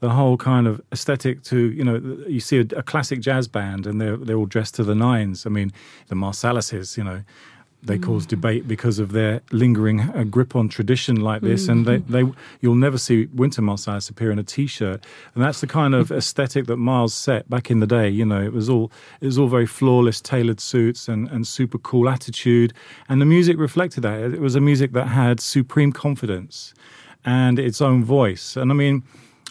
the 0.00 0.10
whole 0.10 0.36
kind 0.36 0.66
of 0.66 0.82
aesthetic. 0.92 1.42
To 1.44 1.70
you 1.70 1.82
know, 1.82 1.96
you 2.28 2.40
see 2.40 2.58
a, 2.58 2.66
a 2.76 2.82
classic 2.82 3.20
jazz 3.20 3.48
band, 3.48 3.86
and 3.86 4.02
they're 4.02 4.18
they're 4.18 4.36
all 4.36 4.44
dressed 4.44 4.74
to 4.74 4.84
the 4.84 4.94
nines. 4.94 5.46
I 5.46 5.48
mean, 5.48 5.72
the 6.08 6.14
Marsalises, 6.14 6.98
you 6.98 7.04
know 7.04 7.22
they 7.84 7.98
cause 7.98 8.26
debate 8.26 8.66
because 8.66 8.98
of 8.98 9.12
their 9.12 9.42
lingering 9.52 10.00
uh, 10.00 10.24
grip 10.24 10.56
on 10.56 10.68
tradition 10.68 11.16
like 11.16 11.42
this, 11.42 11.68
and 11.68 11.86
they, 11.86 11.98
they 11.98 12.24
you'll 12.60 12.74
never 12.74 12.98
see 12.98 13.28
Wynton 13.34 13.64
Marsalis 13.64 14.10
appear 14.10 14.30
in 14.30 14.38
a 14.38 14.42
t-shirt, 14.42 15.04
and 15.34 15.44
that's 15.44 15.60
the 15.60 15.66
kind 15.66 15.94
of 15.94 16.10
aesthetic 16.10 16.66
that 16.66 16.76
Miles 16.76 17.14
set 17.14 17.48
back 17.50 17.70
in 17.70 17.80
the 17.80 17.86
day. 17.86 18.08
You 18.08 18.24
know, 18.24 18.42
it 18.42 18.52
was 18.52 18.68
all 18.68 18.90
it 19.20 19.26
was 19.26 19.38
all 19.38 19.48
very 19.48 19.66
flawless, 19.66 20.20
tailored 20.20 20.60
suits 20.60 21.08
and 21.08 21.28
and 21.28 21.46
super 21.46 21.78
cool 21.78 22.08
attitude, 22.08 22.72
and 23.08 23.20
the 23.20 23.26
music 23.26 23.58
reflected 23.58 24.00
that. 24.02 24.20
It 24.20 24.40
was 24.40 24.54
a 24.54 24.60
music 24.60 24.92
that 24.92 25.08
had 25.08 25.40
supreme 25.40 25.92
confidence 25.92 26.74
and 27.24 27.58
its 27.58 27.80
own 27.80 28.04
voice, 28.04 28.56
and 28.56 28.70
I 28.70 28.74
mean, 28.74 29.02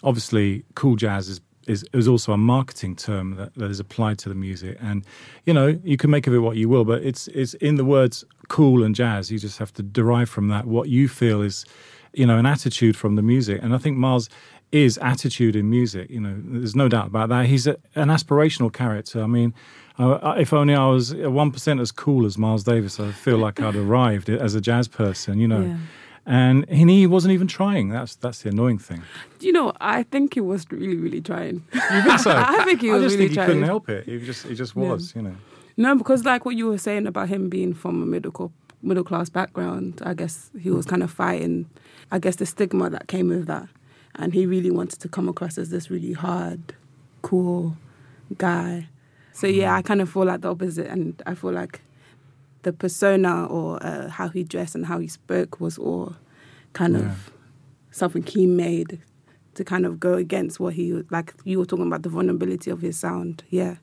obviously, 0.02 0.64
cool 0.74 0.96
jazz 0.96 1.28
is 1.28 1.40
is, 1.66 1.84
is 1.92 2.08
also 2.08 2.32
a 2.32 2.36
marketing 2.36 2.96
term 2.96 3.36
that, 3.36 3.54
that 3.54 3.70
is 3.70 3.80
applied 3.80 4.18
to 4.18 4.28
the 4.28 4.34
music. 4.34 4.76
And, 4.80 5.04
you 5.44 5.52
know, 5.52 5.78
you 5.84 5.96
can 5.96 6.10
make 6.10 6.26
of 6.26 6.34
it 6.34 6.38
what 6.38 6.56
you 6.56 6.68
will, 6.68 6.84
but 6.84 7.02
it's, 7.02 7.28
it's 7.28 7.54
in 7.54 7.76
the 7.76 7.84
words 7.84 8.24
cool 8.48 8.82
and 8.82 8.94
jazz. 8.94 9.30
You 9.30 9.38
just 9.38 9.58
have 9.58 9.72
to 9.74 9.82
derive 9.82 10.28
from 10.28 10.48
that 10.48 10.66
what 10.66 10.88
you 10.88 11.08
feel 11.08 11.42
is, 11.42 11.64
you 12.12 12.26
know, 12.26 12.38
an 12.38 12.46
attitude 12.46 12.96
from 12.96 13.16
the 13.16 13.22
music. 13.22 13.60
And 13.62 13.74
I 13.74 13.78
think 13.78 13.96
Miles 13.96 14.28
is 14.72 14.98
attitude 14.98 15.56
in 15.56 15.70
music. 15.70 16.10
You 16.10 16.20
know, 16.20 16.36
there's 16.44 16.76
no 16.76 16.88
doubt 16.88 17.08
about 17.08 17.28
that. 17.28 17.46
He's 17.46 17.66
a, 17.66 17.76
an 17.94 18.08
aspirational 18.08 18.72
character. 18.72 19.22
I 19.22 19.26
mean, 19.26 19.54
uh, 19.98 20.34
if 20.36 20.52
only 20.52 20.74
I 20.74 20.88
was 20.88 21.14
one 21.14 21.52
percent 21.52 21.80
as 21.80 21.92
cool 21.92 22.26
as 22.26 22.36
Miles 22.36 22.64
Davis, 22.64 22.98
I 22.98 23.12
feel 23.12 23.38
like 23.38 23.60
I'd 23.60 23.76
arrived 23.76 24.28
as 24.28 24.56
a 24.56 24.60
jazz 24.60 24.88
person. 24.88 25.38
You 25.38 25.48
know. 25.48 25.60
Yeah 25.62 25.76
and 26.26 26.68
he 26.68 27.06
wasn't 27.06 27.32
even 27.32 27.46
trying. 27.46 27.90
That's 27.90 28.16
that's 28.16 28.42
the 28.42 28.50
annoying 28.50 28.78
thing. 28.78 29.02
You 29.40 29.52
know, 29.52 29.72
I 29.80 30.04
think 30.04 30.34
he 30.34 30.40
was 30.40 30.66
really, 30.70 30.96
really 30.96 31.20
trying. 31.20 31.64
You 31.72 32.02
think 32.02 32.20
so? 32.20 32.30
I 32.36 32.64
think 32.64 32.80
he 32.80 32.90
was 32.90 33.02
I 33.02 33.06
just 33.06 33.16
really 33.16 33.26
think 33.26 33.34
trying. 33.34 33.48
He 33.48 33.52
couldn't 33.54 33.68
help 33.68 33.88
it. 33.88 34.04
He 34.06 34.18
just 34.18 34.46
he 34.46 34.54
just 34.54 34.74
was. 34.74 35.12
Yeah. 35.14 35.22
You 35.22 35.28
know. 35.28 35.36
No, 35.76 35.96
because 35.96 36.24
like 36.24 36.44
what 36.44 36.56
you 36.56 36.66
were 36.66 36.78
saying 36.78 37.06
about 37.06 37.28
him 37.28 37.48
being 37.48 37.74
from 37.74 38.02
a 38.02 38.06
middle 38.06 38.52
middle 38.82 39.04
class 39.04 39.28
background, 39.28 40.00
I 40.04 40.14
guess 40.14 40.50
he 40.60 40.70
was 40.70 40.86
kind 40.86 41.02
of 41.02 41.10
fighting. 41.10 41.68
I 42.10 42.18
guess 42.18 42.36
the 42.36 42.46
stigma 42.46 42.90
that 42.90 43.08
came 43.08 43.28
with 43.28 43.46
that, 43.46 43.68
and 44.14 44.32
he 44.32 44.46
really 44.46 44.70
wanted 44.70 45.00
to 45.00 45.08
come 45.08 45.28
across 45.28 45.58
as 45.58 45.70
this 45.70 45.90
really 45.90 46.12
hard, 46.12 46.74
cool 47.22 47.76
guy. 48.38 48.88
So 49.32 49.46
yeah, 49.46 49.68
mm-hmm. 49.68 49.78
I 49.78 49.82
kind 49.82 50.00
of 50.00 50.10
feel 50.10 50.24
like 50.24 50.42
the 50.42 50.50
opposite, 50.50 50.86
and 50.86 51.20
I 51.26 51.34
feel 51.34 51.52
like 51.52 51.80
the 52.64 52.72
persona 52.72 53.46
or 53.46 53.82
uh, 53.82 54.08
how 54.08 54.28
he 54.28 54.42
dressed 54.42 54.74
and 54.74 54.86
how 54.86 54.98
he 54.98 55.08
spoke 55.08 55.60
was 55.60 55.78
all 55.78 56.16
kind 56.72 56.94
yeah. 56.94 57.00
of 57.00 57.32
something 57.90 58.22
he 58.24 58.46
made 58.46 59.00
to 59.54 59.64
kind 59.64 59.86
of 59.86 60.00
go 60.00 60.14
against 60.14 60.58
what 60.58 60.74
he 60.74 60.92
like. 61.10 61.32
You 61.44 61.58
were 61.60 61.66
talking 61.66 61.86
about 61.86 62.02
the 62.02 62.08
vulnerability 62.08 62.70
of 62.70 62.80
his 62.80 62.98
sound, 62.98 63.44
yeah. 63.50 63.76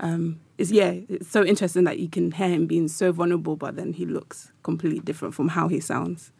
Um, 0.00 0.40
it's 0.58 0.70
yeah, 0.70 0.94
it's 1.08 1.28
so 1.28 1.44
interesting 1.44 1.84
that 1.84 1.98
you 1.98 2.08
can 2.08 2.32
hear 2.32 2.48
him 2.48 2.66
being 2.66 2.88
so 2.88 3.12
vulnerable, 3.12 3.56
but 3.56 3.76
then 3.76 3.92
he 3.92 4.06
looks 4.06 4.52
completely 4.62 5.00
different 5.00 5.34
from 5.34 5.48
how 5.48 5.68
he 5.68 5.80
sounds. 5.80 6.32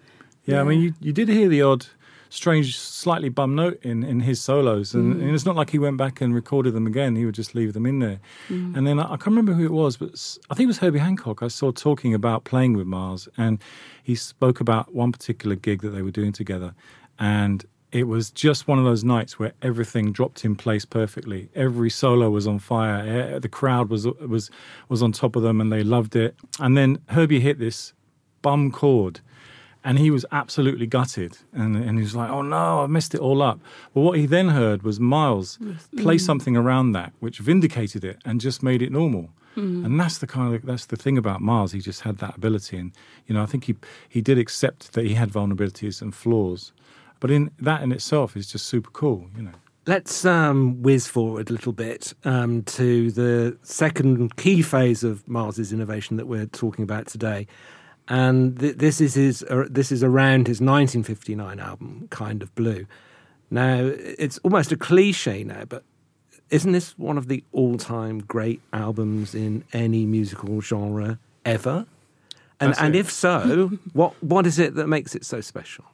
Yeah, 0.44 0.56
yeah. 0.56 0.60
I 0.60 0.64
mean, 0.64 0.80
you, 0.80 0.94
you 1.00 1.12
did 1.12 1.28
hear 1.28 1.48
the 1.48 1.62
odd 1.62 1.86
strange, 2.34 2.78
slightly 2.78 3.28
bum 3.28 3.54
note 3.54 3.78
in, 3.82 4.02
in 4.02 4.20
his 4.20 4.40
solos. 4.40 4.92
And, 4.94 5.16
mm. 5.16 5.22
and, 5.22 5.34
it's 5.34 5.44
not 5.44 5.56
like 5.56 5.70
he 5.70 5.78
went 5.78 5.96
back 5.96 6.20
and 6.20 6.34
recorded 6.34 6.74
them 6.74 6.86
again. 6.86 7.16
He 7.16 7.24
would 7.24 7.34
just 7.34 7.54
leave 7.54 7.72
them 7.72 7.86
in 7.86 8.00
there. 8.00 8.20
Mm. 8.48 8.76
And 8.76 8.86
then 8.86 8.98
I, 8.98 9.04
I, 9.04 9.16
can't 9.16 9.28
remember 9.28 9.52
who 9.52 9.64
it 9.64 9.72
was, 9.72 9.96
but 9.96 10.10
I 10.50 10.54
think 10.54 10.64
it 10.64 10.68
was 10.68 10.78
Herbie 10.78 10.98
Hancock. 10.98 11.42
I 11.42 11.48
saw 11.48 11.70
talking 11.70 12.12
about 12.12 12.44
playing 12.44 12.76
with 12.76 12.86
Miles, 12.86 13.28
and 13.36 13.60
he 14.02 14.14
spoke 14.14 14.60
about 14.60 14.94
one 14.94 15.12
particular 15.12 15.56
gig 15.56 15.82
that 15.82 15.90
they 15.90 16.02
were 16.02 16.10
doing 16.10 16.32
together. 16.32 16.74
And 17.18 17.64
it 17.92 18.08
was 18.08 18.30
just 18.30 18.66
one 18.66 18.78
of 18.78 18.84
those 18.84 19.04
nights 19.04 19.38
where 19.38 19.52
everything 19.62 20.10
dropped 20.10 20.44
in 20.44 20.56
place 20.56 20.84
perfectly. 20.84 21.48
Every 21.54 21.90
solo 21.90 22.28
was 22.28 22.46
on 22.46 22.58
fire. 22.58 23.38
The 23.38 23.48
crowd 23.48 23.88
was 23.88 24.06
was 24.06 24.50
was 24.88 25.00
on 25.00 25.12
top 25.12 25.36
of 25.36 25.42
them, 25.42 25.60
and 25.60 25.72
they 25.72 25.84
loved 25.84 26.16
it. 26.16 26.34
And 26.58 26.76
then 26.76 26.98
Herbie 27.10 27.38
hit 27.38 27.60
this 27.60 27.92
bum 28.42 28.72
chord 28.72 29.20
and 29.84 29.98
he 29.98 30.10
was 30.10 30.24
absolutely 30.32 30.86
gutted. 30.86 31.36
And, 31.52 31.76
and 31.76 31.98
he 31.98 32.02
was 32.02 32.16
like 32.16 32.30
oh 32.30 32.42
no 32.42 32.82
i 32.82 32.86
messed 32.86 33.14
it 33.14 33.20
all 33.20 33.42
up. 33.42 33.60
But 33.92 34.00
what 34.00 34.18
he 34.18 34.26
then 34.26 34.48
heard 34.48 34.82
was 34.82 34.98
miles 34.98 35.58
play 35.96 36.16
mm. 36.16 36.20
something 36.20 36.56
around 36.56 36.92
that 36.92 37.12
which 37.20 37.38
vindicated 37.38 38.04
it 38.04 38.18
and 38.24 38.40
just 38.40 38.62
made 38.62 38.82
it 38.82 38.90
normal. 38.90 39.30
Mm. 39.56 39.84
and 39.84 40.00
that's 40.00 40.18
the 40.18 40.26
kind 40.26 40.52
of 40.52 40.66
that's 40.66 40.86
the 40.86 40.96
thing 40.96 41.16
about 41.16 41.40
miles. 41.40 41.72
He 41.72 41.80
just 41.80 42.00
had 42.00 42.18
that 42.18 42.36
ability. 42.36 42.76
And 42.78 42.92
you 43.26 43.34
know 43.34 43.42
i 43.42 43.46
think 43.46 43.64
he 43.64 43.76
he 44.08 44.20
did 44.20 44.38
accept 44.38 44.94
that 44.94 45.04
he 45.04 45.14
had 45.14 45.30
vulnerabilities 45.30 46.02
and 46.02 46.14
flaws. 46.14 46.72
But 47.20 47.30
in 47.30 47.50
that 47.58 47.82
in 47.82 47.92
itself 47.92 48.36
is 48.36 48.50
just 48.50 48.66
super 48.66 48.90
cool 48.90 49.28
you 49.36 49.42
know. 49.42 49.52
Let's 49.86 50.24
um, 50.24 50.82
whiz 50.82 51.06
forward 51.06 51.50
a 51.50 51.52
little 51.52 51.74
bit 51.74 52.14
um, 52.24 52.62
to 52.62 53.10
the 53.10 53.58
second 53.62 54.34
key 54.36 54.62
phase 54.62 55.04
of 55.04 55.28
Miles's 55.28 55.74
innovation 55.74 56.16
that 56.16 56.26
we're 56.26 56.46
talking 56.46 56.84
about 56.84 57.06
today, 57.06 57.46
and 58.08 58.58
th- 58.58 58.76
this 58.76 59.00
is 59.00 59.14
his. 59.14 59.42
Uh, 59.44 59.64
this 59.70 59.90
is 59.90 60.02
around 60.02 60.46
his 60.46 60.60
1959 60.60 61.58
album, 61.58 62.08
Kind 62.10 62.42
of 62.42 62.54
Blue. 62.54 62.86
Now 63.50 63.80
it's 63.82 64.38
almost 64.38 64.72
a 64.72 64.76
cliche 64.76 65.44
now, 65.44 65.64
but 65.64 65.84
isn't 66.50 66.72
this 66.72 66.98
one 66.98 67.18
of 67.18 67.28
the 67.28 67.42
all-time 67.52 68.20
great 68.20 68.60
albums 68.72 69.34
in 69.34 69.64
any 69.72 70.06
musical 70.06 70.60
genre 70.60 71.18
ever? 71.44 71.86
And 72.60 72.74
and 72.78 72.94
if 72.94 73.10
so, 73.10 73.68
what 73.92 74.14
what 74.22 74.46
is 74.46 74.58
it 74.58 74.74
that 74.74 74.86
makes 74.86 75.14
it 75.14 75.24
so 75.24 75.40
special? 75.40 75.84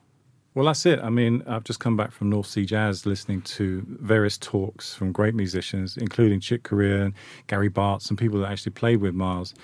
Well, 0.54 0.66
that's 0.66 0.84
it. 0.84 0.98
I 1.00 1.10
mean, 1.10 1.44
I've 1.46 1.62
just 1.62 1.78
come 1.78 1.96
back 1.96 2.10
from 2.10 2.28
North 2.28 2.46
Sea 2.46 2.64
Jazz 2.64 3.06
listening 3.06 3.42
to 3.42 3.84
various 3.86 4.36
talks 4.36 4.92
from 4.92 5.12
great 5.12 5.32
musicians, 5.34 5.96
including 5.96 6.40
Chick 6.40 6.64
Corea 6.64 7.04
and 7.04 7.14
Gary 7.46 7.70
Bartz 7.70 8.08
and 8.08 8.18
people 8.18 8.40
that 8.40 8.50
actually 8.50 8.72
played 8.72 9.00
with 9.00 9.14
Miles. 9.14 9.54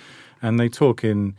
And 0.43 0.61
they 0.61 0.69
talk 0.69 1.03
in 1.03 1.35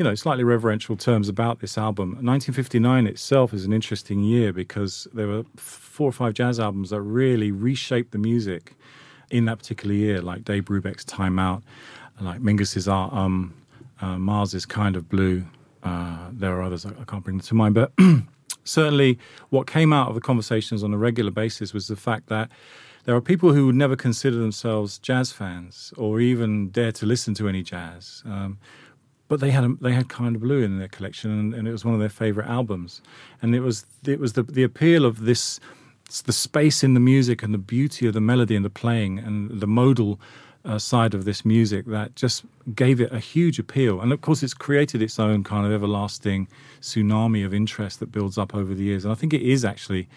you 0.00 0.04
know, 0.04 0.14
slightly 0.14 0.44
reverential 0.44 0.96
terms 0.96 1.28
about 1.28 1.60
this 1.60 1.76
album. 1.76 2.12
1959 2.12 3.06
itself 3.06 3.52
is 3.52 3.66
an 3.66 3.72
interesting 3.74 4.20
year 4.20 4.50
because 4.50 5.06
there 5.12 5.26
were 5.26 5.44
four 5.56 6.08
or 6.08 6.12
five 6.12 6.32
jazz 6.32 6.58
albums 6.58 6.88
that 6.88 7.02
really 7.02 7.52
reshaped 7.52 8.12
the 8.12 8.16
music 8.16 8.72
in 9.30 9.44
that 9.44 9.58
particular 9.58 9.94
year, 9.94 10.22
like 10.22 10.42
Dave 10.42 10.64
Brubeck's 10.64 11.04
Time 11.04 11.38
Out, 11.38 11.62
like 12.18 12.40
Mingus's 12.40 12.88
Art 12.88 13.12
Um, 13.12 13.52
uh, 14.00 14.16
Miles's 14.16 14.64
Kind 14.64 14.96
of 14.96 15.06
Blue. 15.06 15.44
Uh, 15.82 16.28
there 16.32 16.56
are 16.56 16.62
others 16.62 16.86
I, 16.86 16.92
can't 17.04 17.22
bring 17.22 17.38
to 17.38 17.54
mind, 17.54 17.74
but 17.74 17.92
certainly 18.64 19.18
what 19.50 19.66
came 19.66 19.92
out 19.92 20.08
of 20.08 20.14
the 20.14 20.22
conversations 20.22 20.82
on 20.82 20.94
a 20.94 20.96
regular 20.96 21.30
basis 21.30 21.74
was 21.74 21.88
the 21.88 21.96
fact 21.96 22.30
that 22.30 22.48
there 23.04 23.14
are 23.14 23.20
people 23.20 23.52
who 23.52 23.66
would 23.66 23.74
never 23.74 23.96
consider 23.96 24.38
themselves 24.38 24.98
jazz 24.98 25.30
fans 25.30 25.92
or 25.98 26.20
even 26.20 26.70
dare 26.70 26.92
to 26.92 27.04
listen 27.04 27.34
to 27.34 27.50
any 27.50 27.62
jazz. 27.62 28.22
Um, 28.24 28.56
but 29.30 29.38
they 29.38 29.52
had 29.52 29.62
a, 29.62 29.68
they 29.80 29.92
had 29.92 30.08
Kind 30.08 30.34
of 30.34 30.42
Blue 30.42 30.60
in 30.60 30.80
their 30.80 30.88
collection, 30.88 31.30
and, 31.30 31.54
and, 31.54 31.68
it 31.68 31.70
was 31.70 31.84
one 31.84 31.94
of 31.94 32.00
their 32.00 32.08
favorite 32.08 32.48
albums. 32.48 33.00
And 33.40 33.54
it 33.54 33.60
was 33.60 33.86
it 34.04 34.18
was 34.18 34.32
the 34.32 34.42
the 34.42 34.64
appeal 34.64 35.06
of 35.06 35.24
this 35.24 35.60
the 36.24 36.32
space 36.32 36.82
in 36.82 36.94
the 36.94 37.00
music 37.00 37.44
and 37.44 37.54
the 37.54 37.58
beauty 37.58 38.08
of 38.08 38.12
the 38.12 38.20
melody 38.20 38.56
and 38.56 38.64
the 38.64 38.70
playing 38.70 39.20
and 39.20 39.60
the 39.60 39.68
modal 39.68 40.20
uh, 40.64 40.80
side 40.80 41.14
of 41.14 41.24
this 41.24 41.44
music 41.44 41.86
that 41.86 42.16
just 42.16 42.44
gave 42.74 43.00
it 43.00 43.12
a 43.12 43.20
huge 43.20 43.60
appeal. 43.60 44.00
And 44.00 44.12
of 44.12 44.20
course, 44.20 44.42
it's 44.42 44.52
created 44.52 45.00
its 45.00 45.20
own 45.20 45.44
kind 45.44 45.64
of 45.64 45.72
everlasting 45.72 46.48
tsunami 46.80 47.46
of 47.46 47.54
interest 47.54 48.00
that 48.00 48.10
builds 48.10 48.36
up 48.36 48.52
over 48.52 48.74
the 48.74 48.82
years. 48.82 49.04
And 49.04 49.12
I 49.12 49.14
think 49.14 49.32
it 49.32 49.42
is 49.42 49.64
actually 49.64 50.08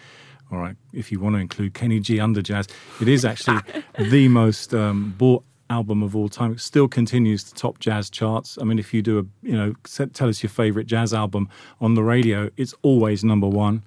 All 0.50 0.58
right, 0.58 0.76
if 0.92 1.12
you 1.12 1.20
want 1.20 1.36
to 1.36 1.40
include 1.40 1.72
Kenny 1.74 2.00
G 2.00 2.18
under 2.18 2.42
jazz, 2.42 2.66
it 3.00 3.06
is 3.06 3.24
actually 3.24 3.60
the 4.10 4.26
most 4.26 4.74
um, 4.74 5.14
bought 5.16 5.44
album 5.74 6.02
of 6.02 6.14
all 6.14 6.28
time. 6.28 6.52
It 6.52 6.60
still 6.60 6.88
continues 6.88 7.44
to 7.44 7.54
top 7.54 7.78
jazz 7.78 8.08
charts. 8.08 8.58
I 8.60 8.64
mean, 8.64 8.78
if 8.78 8.94
you 8.94 9.02
do 9.02 9.18
a, 9.18 9.24
you 9.42 9.56
know, 9.56 9.74
tell 10.12 10.28
us 10.28 10.42
your 10.42 10.50
favorite 10.50 10.86
jazz 10.86 11.12
album 11.12 11.48
on 11.80 11.94
the 11.94 12.02
radio, 12.02 12.50
it's 12.56 12.74
always 12.82 13.24
number 13.24 13.48
one. 13.48 13.82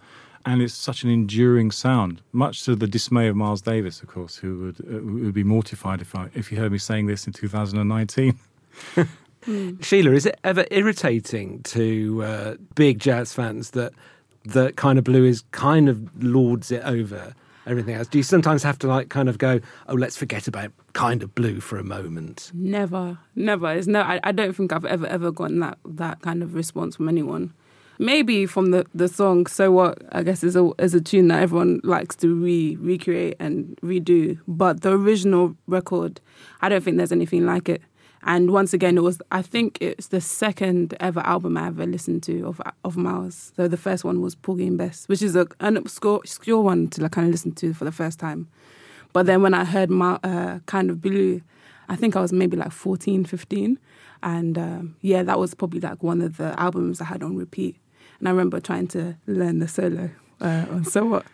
And 0.45 0.61
it's 0.61 0.73
such 0.73 1.03
an 1.03 1.09
enduring 1.09 1.71
sound, 1.71 2.21
much 2.31 2.63
to 2.65 2.75
the 2.75 2.87
dismay 2.87 3.27
of 3.27 3.35
Miles 3.35 3.61
Davis, 3.61 4.01
of 4.01 4.07
course, 4.07 4.37
who 4.37 4.59
would, 4.59 4.79
uh, 4.79 5.25
would 5.25 5.33
be 5.33 5.43
mortified 5.43 5.99
if 6.01 6.15
I, 6.15 6.29
if 6.33 6.51
you 6.51 6.57
heard 6.57 6.71
me 6.71 6.77
saying 6.77 7.07
this 7.07 7.27
in 7.27 7.33
2019. 7.33 8.39
Sheila, 9.81 10.11
is 10.11 10.25
it 10.25 10.39
ever 10.43 10.65
irritating 10.71 11.63
to 11.63 12.23
uh, 12.23 12.55
big 12.75 12.99
jazz 12.99 13.33
fans 13.33 13.71
that 13.71 13.93
that 14.45 14.77
kind 14.77 14.97
of 14.97 15.03
blue 15.03 15.25
is 15.25 15.43
kind 15.51 15.89
of 15.89 16.23
lords 16.23 16.71
it 16.71 16.81
over 16.85 17.33
everything 17.67 17.95
else? 17.95 18.07
Do 18.07 18.17
you 18.17 18.23
sometimes 18.23 18.63
have 18.63 18.79
to 18.79 18.87
like 18.87 19.09
kind 19.09 19.29
of 19.29 19.37
go, 19.37 19.59
oh, 19.87 19.93
let's 19.93 20.17
forget 20.17 20.47
about 20.47 20.71
kind 20.93 21.21
of 21.21 21.35
blue 21.35 21.59
for 21.59 21.77
a 21.77 21.83
moment? 21.83 22.51
Never, 22.53 23.17
never. 23.35 23.73
It's 23.73 23.87
no. 23.87 24.01
I, 24.01 24.19
I 24.23 24.31
don't 24.31 24.55
think 24.55 24.71
I've 24.73 24.85
ever 24.85 25.05
ever 25.07 25.31
gotten 25.31 25.59
that 25.59 25.77
that 25.85 26.21
kind 26.21 26.41
of 26.43 26.55
response 26.55 26.95
from 26.95 27.09
anyone. 27.09 27.53
Maybe 27.99 28.45
from 28.45 28.71
the, 28.71 28.85
the 28.93 29.07
song 29.07 29.47
"So 29.47 29.71
What" 29.71 30.01
I 30.11 30.23
guess 30.23 30.43
is 30.43 30.55
a 30.55 30.71
is 30.79 30.93
a 30.93 31.01
tune 31.01 31.27
that 31.29 31.41
everyone 31.41 31.81
likes 31.83 32.15
to 32.17 32.33
re 32.33 32.77
recreate 32.79 33.35
and 33.39 33.77
redo. 33.83 34.39
But 34.47 34.81
the 34.81 34.91
original 34.91 35.55
record, 35.67 36.21
I 36.61 36.69
don't 36.69 36.83
think 36.83 36.97
there's 36.97 37.11
anything 37.11 37.45
like 37.45 37.69
it. 37.69 37.81
And 38.27 38.51
once 38.51 38.73
again, 38.73 38.97
it 38.97 39.03
was 39.03 39.21
I 39.31 39.41
think 39.41 39.77
it's 39.79 40.07
the 40.07 40.19
second 40.19 40.95
ever 40.99 41.21
album 41.21 41.55
I 41.57 41.67
ever 41.67 41.85
listened 41.85 42.23
to 42.23 42.45
of 42.45 42.61
of 42.83 42.97
Miles. 42.97 43.53
So 43.55 43.69
the 43.69 43.77
first 43.77 44.03
one 44.03 44.21
was 44.21 44.35
Porgy 44.35 44.67
and 44.67 44.77
Bess, 44.77 45.07
which 45.07 45.21
is 45.21 45.37
a, 45.37 45.47
an 45.61 45.77
obscure, 45.77 46.17
obscure 46.17 46.61
one 46.61 46.89
to 46.89 47.01
like 47.01 47.13
kind 47.13 47.25
of 47.25 47.31
listen 47.31 47.53
to 47.53 47.73
for 47.73 47.85
the 47.85 47.91
first 47.91 48.19
time. 48.19 48.49
But 49.13 49.27
then 49.27 49.41
when 49.41 49.53
I 49.53 49.63
heard 49.63 49.89
my, 49.89 50.19
uh, 50.23 50.59
Kind 50.65 50.89
of 50.89 51.01
Blue, 51.01 51.41
I 51.87 51.95
think 51.95 52.17
I 52.17 52.21
was 52.21 52.33
maybe 52.33 52.57
like 52.57 52.73
14, 52.73 53.23
15. 53.23 53.79
And 54.21 54.57
um, 54.57 54.97
yeah, 54.99 55.23
that 55.23 55.39
was 55.39 55.53
probably 55.53 55.79
like 55.79 56.03
one 56.03 56.21
of 56.21 56.35
the 56.35 56.53
albums 56.59 56.99
I 56.99 57.05
had 57.05 57.23
on 57.23 57.37
repeat. 57.37 57.77
And 58.19 58.27
I 58.27 58.31
remember 58.31 58.59
trying 58.59 58.87
to 58.89 59.15
learn 59.25 59.59
the 59.59 59.69
solo 59.69 60.09
uh, 60.41 60.65
on 60.69 60.83
So 60.83 61.05
What. 61.05 61.25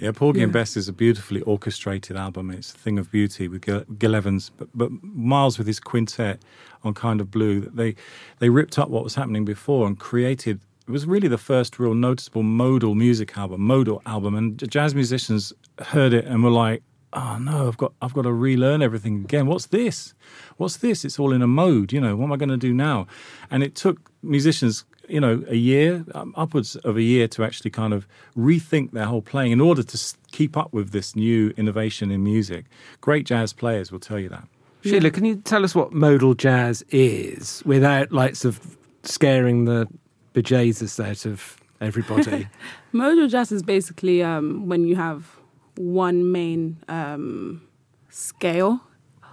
Yeah, 0.00 0.12
Porgy 0.12 0.38
yeah. 0.38 0.44
and 0.44 0.52
Bess 0.52 0.76
is 0.76 0.88
a 0.88 0.92
beautifully 0.92 1.40
orchestrated 1.42 2.16
album. 2.16 2.50
It's 2.50 2.72
a 2.72 2.78
thing 2.78 2.98
of 2.98 3.10
beauty 3.10 3.48
with 3.48 3.62
Gil, 3.62 3.84
Gil 3.98 4.14
Evans, 4.14 4.50
but, 4.56 4.68
but, 4.72 4.90
Miles 5.02 5.58
with 5.58 5.66
his 5.66 5.80
quintet 5.80 6.40
on 6.84 6.94
Kind 6.94 7.20
of 7.20 7.30
Blue. 7.30 7.62
They 7.62 7.96
they 8.38 8.48
ripped 8.48 8.78
up 8.78 8.90
what 8.90 9.02
was 9.02 9.16
happening 9.16 9.44
before 9.44 9.86
and 9.86 9.98
created. 9.98 10.60
It 10.86 10.92
was 10.92 11.04
really 11.04 11.28
the 11.28 11.38
first 11.38 11.78
real 11.78 11.94
noticeable 11.94 12.44
modal 12.44 12.94
music 12.94 13.36
album, 13.36 13.62
modal 13.62 14.00
album, 14.06 14.34
and 14.36 14.70
jazz 14.70 14.94
musicians 14.94 15.52
heard 15.80 16.12
it 16.12 16.24
and 16.26 16.44
were 16.44 16.50
like, 16.50 16.82
"Oh 17.12 17.38
no, 17.38 17.66
I've 17.66 17.76
got 17.76 17.92
I've 18.00 18.14
got 18.14 18.22
to 18.22 18.32
relearn 18.32 18.82
everything 18.82 19.24
again. 19.24 19.46
What's 19.46 19.66
this? 19.66 20.14
What's 20.58 20.76
this? 20.76 21.04
It's 21.04 21.18
all 21.18 21.32
in 21.32 21.42
a 21.42 21.48
mode. 21.48 21.92
You 21.92 22.00
know, 22.00 22.14
what 22.14 22.26
am 22.26 22.32
I 22.32 22.36
going 22.36 22.50
to 22.50 22.56
do 22.56 22.72
now?" 22.72 23.08
And 23.50 23.64
it 23.64 23.74
took 23.74 24.12
musicians 24.22 24.84
you 25.08 25.20
know, 25.20 25.44
a 25.48 25.56
year, 25.56 26.04
um, 26.14 26.34
upwards 26.36 26.76
of 26.76 26.96
a 26.96 27.02
year 27.02 27.28
to 27.28 27.44
actually 27.44 27.70
kind 27.70 27.92
of 27.92 28.06
rethink 28.36 28.92
their 28.92 29.06
whole 29.06 29.22
playing 29.22 29.52
in 29.52 29.60
order 29.60 29.82
to 29.82 30.14
keep 30.32 30.56
up 30.56 30.72
with 30.72 30.90
this 30.90 31.16
new 31.16 31.52
innovation 31.56 32.10
in 32.10 32.22
music. 32.22 32.66
Great 33.00 33.26
jazz 33.26 33.52
players 33.52 33.90
will 33.90 33.98
tell 33.98 34.18
you 34.18 34.28
that. 34.28 34.46
Sheila, 34.82 35.04
yeah. 35.04 35.10
can 35.10 35.24
you 35.24 35.36
tell 35.36 35.64
us 35.64 35.74
what 35.74 35.92
modal 35.92 36.34
jazz 36.34 36.84
is 36.90 37.62
without 37.66 38.12
like 38.12 38.36
sort 38.36 38.56
of 38.56 38.76
scaring 39.02 39.64
the 39.64 39.88
bejesus 40.34 41.04
out 41.04 41.26
of 41.26 41.56
everybody? 41.80 42.48
modal 42.92 43.28
jazz 43.28 43.50
is 43.50 43.62
basically 43.62 44.22
um, 44.22 44.68
when 44.68 44.86
you 44.86 44.96
have 44.96 45.36
one 45.76 46.30
main 46.30 46.76
um, 46.88 47.62
scale 48.08 48.80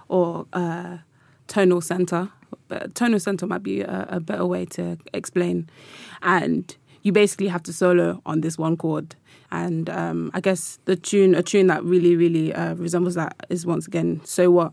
or 0.08 0.46
uh, 0.52 0.98
tonal 1.46 1.80
center 1.80 2.30
but 2.68 2.94
tonal 2.94 3.20
center 3.20 3.46
might 3.46 3.62
be 3.62 3.80
a, 3.80 4.06
a 4.10 4.20
better 4.20 4.46
way 4.46 4.64
to 4.66 4.98
explain. 5.12 5.68
And 6.22 6.74
you 7.02 7.12
basically 7.12 7.48
have 7.48 7.62
to 7.64 7.72
solo 7.72 8.20
on 8.26 8.40
this 8.40 8.58
one 8.58 8.76
chord. 8.76 9.14
And 9.52 9.88
um, 9.90 10.30
I 10.34 10.40
guess 10.40 10.78
the 10.86 10.96
tune, 10.96 11.34
a 11.34 11.42
tune 11.42 11.68
that 11.68 11.84
really, 11.84 12.16
really 12.16 12.52
uh, 12.52 12.74
resembles 12.74 13.14
that 13.14 13.36
is 13.48 13.64
once 13.64 13.86
again, 13.86 14.20
So 14.24 14.50
What? 14.50 14.72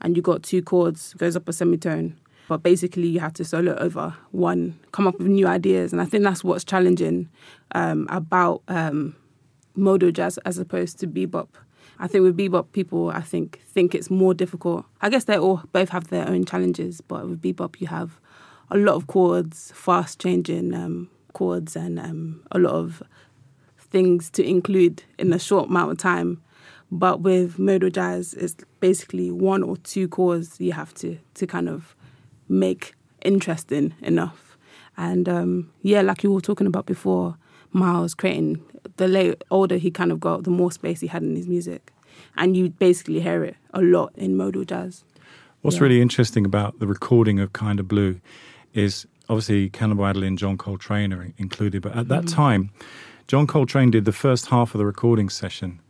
And 0.00 0.16
you 0.16 0.22
got 0.22 0.42
two 0.42 0.62
chords, 0.62 1.14
goes 1.14 1.36
up 1.36 1.48
a 1.48 1.52
semitone. 1.52 2.16
But 2.48 2.62
basically, 2.62 3.06
you 3.06 3.20
have 3.20 3.32
to 3.34 3.44
solo 3.44 3.74
over 3.76 4.14
one, 4.32 4.78
come 4.90 5.06
up 5.06 5.18
with 5.18 5.28
new 5.28 5.46
ideas. 5.46 5.92
And 5.92 6.02
I 6.02 6.04
think 6.04 6.24
that's 6.24 6.44
what's 6.44 6.64
challenging 6.64 7.30
um, 7.74 8.06
about 8.10 8.62
um, 8.68 9.16
modal 9.74 10.10
jazz 10.10 10.38
as 10.38 10.58
opposed 10.58 10.98
to 11.00 11.06
bebop. 11.06 11.48
I 11.98 12.06
think 12.08 12.24
with 12.24 12.36
bebop, 12.36 12.72
people 12.72 13.10
I 13.10 13.20
think 13.20 13.60
think 13.66 13.94
it's 13.94 14.10
more 14.10 14.34
difficult. 14.34 14.84
I 15.00 15.08
guess 15.08 15.24
they 15.24 15.38
all 15.38 15.62
both 15.72 15.90
have 15.90 16.08
their 16.08 16.28
own 16.28 16.44
challenges, 16.44 17.00
but 17.00 17.28
with 17.28 17.40
bebop, 17.40 17.80
you 17.80 17.86
have 17.88 18.18
a 18.70 18.76
lot 18.76 18.94
of 18.94 19.06
chords, 19.06 19.72
fast 19.74 20.20
changing 20.20 20.74
um, 20.74 21.10
chords, 21.32 21.76
and 21.76 21.98
um, 21.98 22.42
a 22.50 22.58
lot 22.58 22.74
of 22.74 23.02
things 23.78 24.30
to 24.30 24.44
include 24.44 25.04
in 25.18 25.32
a 25.32 25.38
short 25.38 25.68
amount 25.68 25.92
of 25.92 25.98
time. 25.98 26.42
But 26.90 27.20
with 27.20 27.58
modal 27.58 27.90
jazz, 27.90 28.34
it's 28.34 28.56
basically 28.80 29.30
one 29.30 29.62
or 29.62 29.76
two 29.78 30.08
chords 30.08 30.60
you 30.60 30.72
have 30.72 30.92
to 30.94 31.18
to 31.34 31.46
kind 31.46 31.68
of 31.68 31.94
make 32.48 32.94
interesting 33.24 33.94
enough. 34.02 34.56
And 34.96 35.28
um, 35.28 35.70
yeah, 35.82 36.02
like 36.02 36.22
you 36.22 36.32
were 36.32 36.40
talking 36.40 36.66
about 36.66 36.86
before, 36.86 37.36
Miles 37.72 38.14
creating 38.14 38.62
the 38.96 39.08
late, 39.08 39.42
older 39.50 39.76
he 39.76 39.90
kind 39.90 40.12
of 40.12 40.20
got, 40.20 40.44
the 40.44 40.50
more 40.50 40.72
space 40.72 41.00
he 41.00 41.06
had 41.06 41.22
in 41.22 41.36
his 41.36 41.48
music, 41.48 41.92
and 42.36 42.56
you 42.56 42.70
basically 42.70 43.20
hear 43.20 43.44
it 43.44 43.56
a 43.72 43.80
lot 43.80 44.12
in 44.16 44.36
modal 44.36 44.64
jazz. 44.64 45.04
What's 45.62 45.76
yeah. 45.76 45.84
really 45.84 46.00
interesting 46.00 46.44
about 46.44 46.78
the 46.78 46.86
recording 46.86 47.38
of 47.38 47.52
Kind 47.52 47.78
of 47.78 47.88
Blue 47.88 48.20
is 48.74 49.06
obviously 49.28 49.70
Cannonball 49.70 50.06
Adderley 50.06 50.26
and 50.26 50.38
John 50.38 50.58
Coltrane 50.58 51.12
are 51.12 51.32
included, 51.38 51.82
but 51.82 51.96
at 51.96 52.08
that 52.08 52.24
mm. 52.24 52.34
time, 52.34 52.70
John 53.28 53.46
Coltrane 53.46 53.90
did 53.90 54.04
the 54.04 54.12
first 54.12 54.46
half 54.46 54.74
of 54.74 54.78
the 54.78 54.84
recording 54.84 55.28
session. 55.28 55.80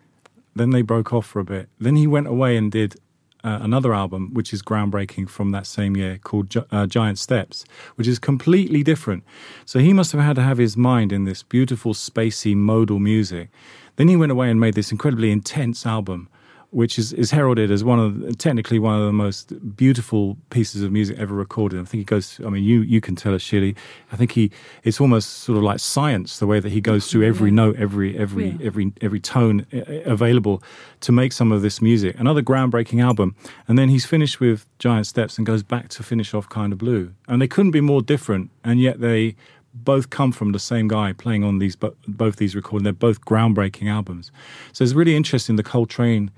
Then 0.55 0.71
they 0.71 0.83
broke 0.83 1.13
off 1.13 1.27
for 1.27 1.41
a 1.41 1.45
bit. 1.45 1.69
Then 1.81 1.97
he 1.97 2.07
went 2.07 2.27
away 2.27 2.57
and 2.57 2.71
did 2.71 2.97
uh, 3.45 3.59
another 3.61 3.93
album, 3.95 4.33
which 4.33 4.53
is 4.53 4.63
groundbreaking 4.63 5.29
from 5.29 5.51
that 5.51 5.67
same 5.67 5.97
year, 5.97 6.19
called 6.19 6.51
Gi- 6.51 6.65
uh, 6.71 6.87
Giant 6.87 7.19
Steps, 7.19 7.65
which 7.97 8.07
is 8.07 8.19
completely 8.19 8.83
different. 8.83 9.25
So 9.65 9.79
he 9.79 9.93
must 9.93 10.13
have 10.13 10.21
had 10.21 10.37
to 10.37 10.43
have 10.43 10.59
his 10.59 10.77
mind 10.77 11.13
in 11.13 11.25
this 11.25 11.43
beautiful, 11.43 11.95
spacey, 11.95 12.55
modal 12.55 12.99
music. 12.99 13.51
Then 13.97 14.09
he 14.09 14.17
went 14.17 14.33
away 14.33 14.51
and 14.51 14.59
made 14.59 14.75
this 14.75 14.93
incredibly 14.93 15.31
intense 15.31 15.85
album 15.85 16.29
which 16.73 16.99
is, 16.99 17.13
is 17.13 17.31
heralded 17.31 17.71
as 17.71 17.85
one 17.85 18.01
of 18.01 18.39
technically 18.39 18.79
one 18.79 18.99
of 18.99 19.05
the 19.05 19.13
most 19.13 19.77
beautiful 19.77 20.39
pieces 20.49 20.83
of 20.83 20.91
music 20.91 21.19
ever 21.19 21.35
recorded. 21.35 21.79
I 21.79 21.85
think 21.85 22.01
he 22.01 22.05
goes. 22.05 22.41
I 22.45 22.49
mean, 22.49 22.65
you 22.65 22.81
you 22.81 23.01
can 23.01 23.15
tell 23.15 23.35
us, 23.35 23.43
Shirley. 23.43 23.77
I 24.11 24.17
think 24.17 24.33
he 24.33 24.51
it's 24.83 25.01
almost 25.01 25.29
sort 25.45 25.59
of 25.59 25.65
like 25.65 25.81
science 25.81 26.39
the 26.39 26.47
way 26.47 26.61
that 26.61 26.73
he 26.73 26.81
goes 26.81 27.11
through 27.11 27.25
every 27.25 27.51
yeah. 27.51 27.57
note, 27.57 27.77
every 27.77 28.17
every 28.19 28.49
yeah. 28.49 28.67
every 28.67 28.93
every 29.03 29.21
tone 29.21 29.67
uh, 29.73 29.81
available 30.07 30.63
to 31.01 31.13
make 31.13 31.33
some 31.33 31.53
of 31.53 31.61
this 31.61 31.83
music. 31.83 32.19
Another 32.19 32.41
groundbreaking 32.43 33.03
album, 33.03 33.37
and 33.69 33.79
then 33.79 33.91
he's 33.91 34.07
finished 34.07 34.41
with 34.41 34.67
Giant 34.79 35.07
Steps 35.07 35.37
and 35.37 35.47
goes 35.47 35.63
back 35.63 35.89
to 35.91 36.03
finish 36.03 36.33
off 36.33 36.49
Kind 36.49 36.73
of 36.73 36.79
Blue. 36.79 37.13
And 37.29 37.43
they 37.43 37.49
couldn't 37.49 37.73
be 37.73 37.83
more 37.83 38.01
different, 38.01 38.51
and 38.65 38.81
yet 38.81 39.01
they 39.01 39.37
both 39.75 40.11
come 40.11 40.33
from 40.33 40.53
the 40.53 40.59
same 40.59 40.89
guy 40.89 41.13
playing 41.13 41.45
on 41.45 41.59
these 41.59 41.77
both 41.77 42.37
these 42.37 42.57
recordings. 42.57 42.85
They're 42.85 42.93
both 42.95 43.21
groundbreaking 43.27 43.91
albums. 43.91 44.33
So 44.73 44.85
it's 44.85 44.95
really 44.95 45.17
interesting 45.17 45.57
the 45.57 45.63
Coltrane 45.63 46.31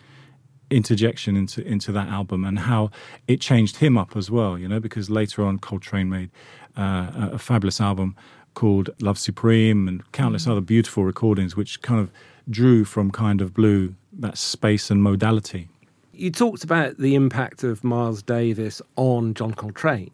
interjection 0.75 1.37
into 1.37 1.67
into 1.67 1.93
that 1.93 2.09
album 2.09 2.45
and 2.45 2.59
how 2.59 2.91
it 3.29 3.41
changed 3.41 3.77
him 3.77 3.97
up 3.97 4.17
as 4.17 4.31
well. 4.31 4.59
You 4.59 4.69
know, 4.69 4.81
because 4.81 5.11
later 5.11 5.45
on 5.45 5.59
Coltrane 5.59 6.09
made 6.09 6.31
uh, 6.77 7.31
a 7.33 7.39
fabulous 7.39 7.81
album 7.81 8.17
called 8.55 8.91
Love 9.01 9.19
Supreme 9.19 9.89
and 9.89 10.11
countless 10.13 10.47
mm. 10.47 10.53
other 10.53 10.61
beautiful 10.61 11.05
recordings, 11.05 11.57
which 11.57 11.83
kind 11.83 12.01
of 12.01 12.11
drew 12.49 12.85
from 12.85 13.11
kind 13.11 13.41
of 13.41 13.55
blue 13.55 13.95
that 14.13 14.39
space 14.39 14.91
and 14.91 15.03
modality. 15.03 15.69
You 16.13 16.31
talked 16.31 16.63
about 16.63 16.99
the 16.99 17.15
impact 17.15 17.65
of 17.65 17.83
Miles 17.83 18.23
Davis 18.23 18.81
on 18.97 19.35
John 19.35 19.53
Coltrane. 19.55 20.13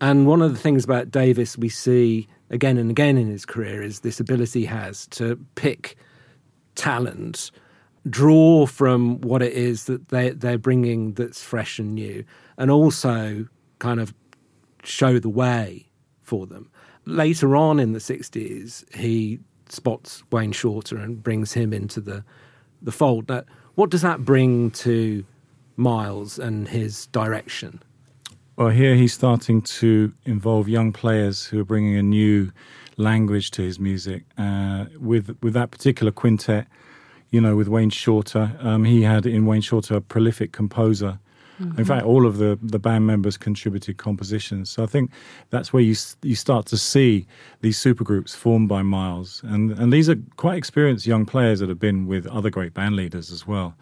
And 0.00 0.26
one 0.26 0.42
of 0.42 0.52
the 0.52 0.58
things 0.58 0.84
about 0.84 1.10
Davis 1.10 1.56
we 1.56 1.68
see 1.68 2.28
again 2.50 2.78
and 2.78 2.90
again 2.90 3.16
in 3.16 3.28
his 3.28 3.44
career 3.44 3.82
is 3.82 4.00
this 4.00 4.20
ability 4.20 4.60
he 4.60 4.66
has 4.66 5.06
to 5.08 5.38
pick 5.54 5.96
talent 6.74 7.50
draw 8.10 8.66
from 8.66 9.20
what 9.20 9.42
it 9.42 9.52
is 9.52 9.84
that 9.84 10.08
they 10.08 10.30
they're 10.30 10.58
bringing 10.58 11.12
that's 11.12 11.42
fresh 11.42 11.78
and 11.78 11.94
new, 11.94 12.24
and 12.56 12.70
also 12.70 13.46
kind 13.78 14.00
of 14.00 14.14
show 14.82 15.18
the 15.18 15.28
way 15.28 15.86
for 16.22 16.46
them. 16.46 16.70
Later 17.04 17.56
on 17.56 17.78
in 17.80 17.92
the 17.92 17.98
'60s, 17.98 18.84
he 18.94 19.40
spots 19.68 20.22
Wayne 20.30 20.52
Shorter 20.52 20.96
and 20.96 21.22
brings 21.22 21.52
him 21.52 21.72
into 21.72 22.00
the 22.00 22.24
the 22.82 22.92
fold. 22.92 23.28
Now, 23.28 23.42
what 23.74 23.90
does 23.90 24.02
that 24.02 24.24
bring 24.24 24.70
to 24.72 25.24
Miles 25.76 26.38
and 26.38 26.68
his 26.68 27.06
direction? 27.08 27.82
Well, 28.56 28.70
here 28.70 28.96
he's 28.96 29.14
starting 29.14 29.62
to 29.62 30.12
involve 30.24 30.68
young 30.68 30.92
players 30.92 31.44
who 31.44 31.60
are 31.60 31.64
bringing 31.64 31.96
a 31.96 32.02
new 32.02 32.50
language 32.96 33.52
to 33.52 33.62
his 33.62 33.78
music. 33.78 34.24
Uh, 34.36 34.86
with 34.98 35.36
with 35.42 35.54
that 35.54 35.70
particular 35.70 36.10
quintet, 36.10 36.66
you 37.30 37.40
know, 37.40 37.56
with 37.56 37.68
Wayne 37.68 37.90
Shorter. 37.90 38.56
Um, 38.60 38.84
he 38.84 39.02
had 39.02 39.26
in 39.26 39.46
Wayne 39.46 39.60
Shorter 39.60 39.96
a 39.96 40.00
prolific 40.00 40.52
composer. 40.52 41.18
In 41.76 41.84
fact, 41.84 42.04
all 42.04 42.24
of 42.24 42.38
the, 42.38 42.56
the 42.62 42.78
band 42.78 43.06
members 43.06 43.36
contributed 43.36 43.96
compositions. 43.96 44.70
So 44.70 44.84
I 44.84 44.86
think 44.86 45.10
that's 45.50 45.72
where 45.72 45.82
you 45.82 45.96
you 46.22 46.36
start 46.36 46.66
to 46.66 46.76
see 46.76 47.26
these 47.62 47.76
supergroups 47.76 48.36
formed 48.36 48.68
by 48.68 48.82
Miles, 48.82 49.42
and 49.42 49.72
and 49.72 49.92
these 49.92 50.08
are 50.08 50.16
quite 50.36 50.56
experienced 50.56 51.04
young 51.04 51.26
players 51.26 51.58
that 51.58 51.68
have 51.68 51.80
been 51.80 52.06
with 52.06 52.28
other 52.28 52.48
great 52.48 52.74
band 52.74 52.94
leaders 52.94 53.32
as 53.32 53.44
well. 53.44 53.74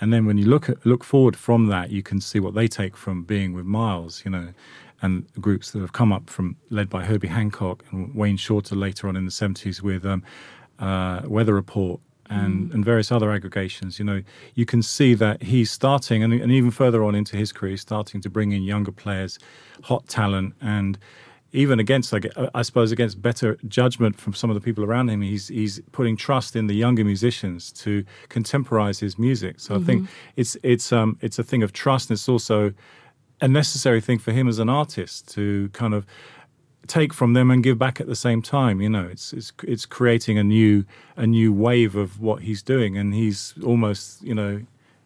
And 0.00 0.12
then 0.12 0.26
when 0.26 0.36
you 0.36 0.44
look 0.44 0.68
at, 0.68 0.84
look 0.84 1.04
forward 1.04 1.36
from 1.36 1.68
that, 1.68 1.90
you 1.90 2.02
can 2.02 2.20
see 2.20 2.38
what 2.38 2.54
they 2.54 2.68
take 2.68 2.96
from 2.98 3.24
being 3.24 3.54
with 3.54 3.64
Miles, 3.64 4.22
you 4.24 4.30
know, 4.30 4.48
and 5.00 5.24
groups 5.40 5.70
that 5.70 5.80
have 5.80 5.92
come 5.92 6.12
up 6.12 6.28
from 6.28 6.56
led 6.68 6.90
by 6.90 7.04
Herbie 7.04 7.28
Hancock 7.28 7.82
and 7.90 8.14
Wayne 8.14 8.36
Shorter 8.36 8.76
later 8.76 9.08
on 9.08 9.16
in 9.16 9.24
the 9.24 9.30
seventies 9.30 9.82
with 9.82 10.04
um, 10.04 10.22
uh, 10.78 11.22
Weather 11.24 11.54
Report 11.54 12.00
and, 12.32 12.72
and 12.74 12.84
various 12.84 13.12
other 13.12 13.30
aggregations. 13.30 13.98
You 13.98 14.04
know, 14.04 14.22
you 14.54 14.66
can 14.66 14.82
see 14.82 15.14
that 15.14 15.42
he's 15.42 15.70
starting, 15.70 16.22
and, 16.22 16.32
and 16.32 16.50
even 16.52 16.70
further 16.70 17.04
on 17.04 17.14
into 17.14 17.36
his 17.36 17.52
career, 17.52 17.70
he's 17.70 17.80
starting 17.80 18.20
to 18.22 18.30
bring 18.30 18.52
in 18.52 18.62
younger 18.62 18.92
players, 18.92 19.38
hot 19.82 20.06
talent, 20.08 20.54
and 20.60 20.98
even 21.54 21.78
against, 21.78 22.12
like, 22.12 22.26
uh, 22.36 22.48
I 22.54 22.62
suppose, 22.62 22.92
against 22.92 23.20
better 23.20 23.58
judgment 23.68 24.18
from 24.18 24.32
some 24.32 24.50
of 24.50 24.54
the 24.54 24.60
people 24.60 24.84
around 24.84 25.10
him, 25.10 25.20
he's 25.20 25.48
he's 25.48 25.80
putting 25.92 26.16
trust 26.16 26.56
in 26.56 26.66
the 26.66 26.74
younger 26.74 27.04
musicians 27.04 27.72
to 27.72 28.04
contemporize 28.28 29.00
his 29.00 29.18
music. 29.18 29.60
So 29.60 29.76
I 29.76 29.80
think 29.80 30.08
it's 30.36 30.56
it's 30.62 30.92
um 30.92 31.18
it's 31.20 31.38
a 31.38 31.42
thing 31.42 31.62
of 31.62 31.72
trust, 31.72 32.10
and 32.10 32.16
it's 32.16 32.28
also 32.28 32.72
a 33.40 33.48
necessary 33.48 34.00
thing 34.00 34.18
for 34.18 34.32
him 34.32 34.48
as 34.48 34.58
an 34.58 34.68
artist 34.68 35.28
to 35.34 35.68
kind 35.72 35.94
of 35.94 36.06
take 36.86 37.12
from 37.12 37.32
them 37.32 37.50
and 37.50 37.62
give 37.62 37.78
back 37.78 38.00
at 38.00 38.06
the 38.06 38.16
same 38.16 38.42
time. 38.42 38.80
You 38.80 38.88
know, 38.88 39.08
it's 39.10 39.32
it's 39.32 39.52
it's 39.62 39.86
creating 39.86 40.38
a 40.38 40.44
new 40.44 40.84
a 41.16 41.26
new 41.26 41.52
wave 41.52 41.96
of 41.96 42.20
what 42.20 42.42
he's 42.42 42.62
doing, 42.62 42.96
and 42.96 43.14
he's 43.14 43.54
almost 43.64 44.22
you 44.22 44.34
know 44.34 44.62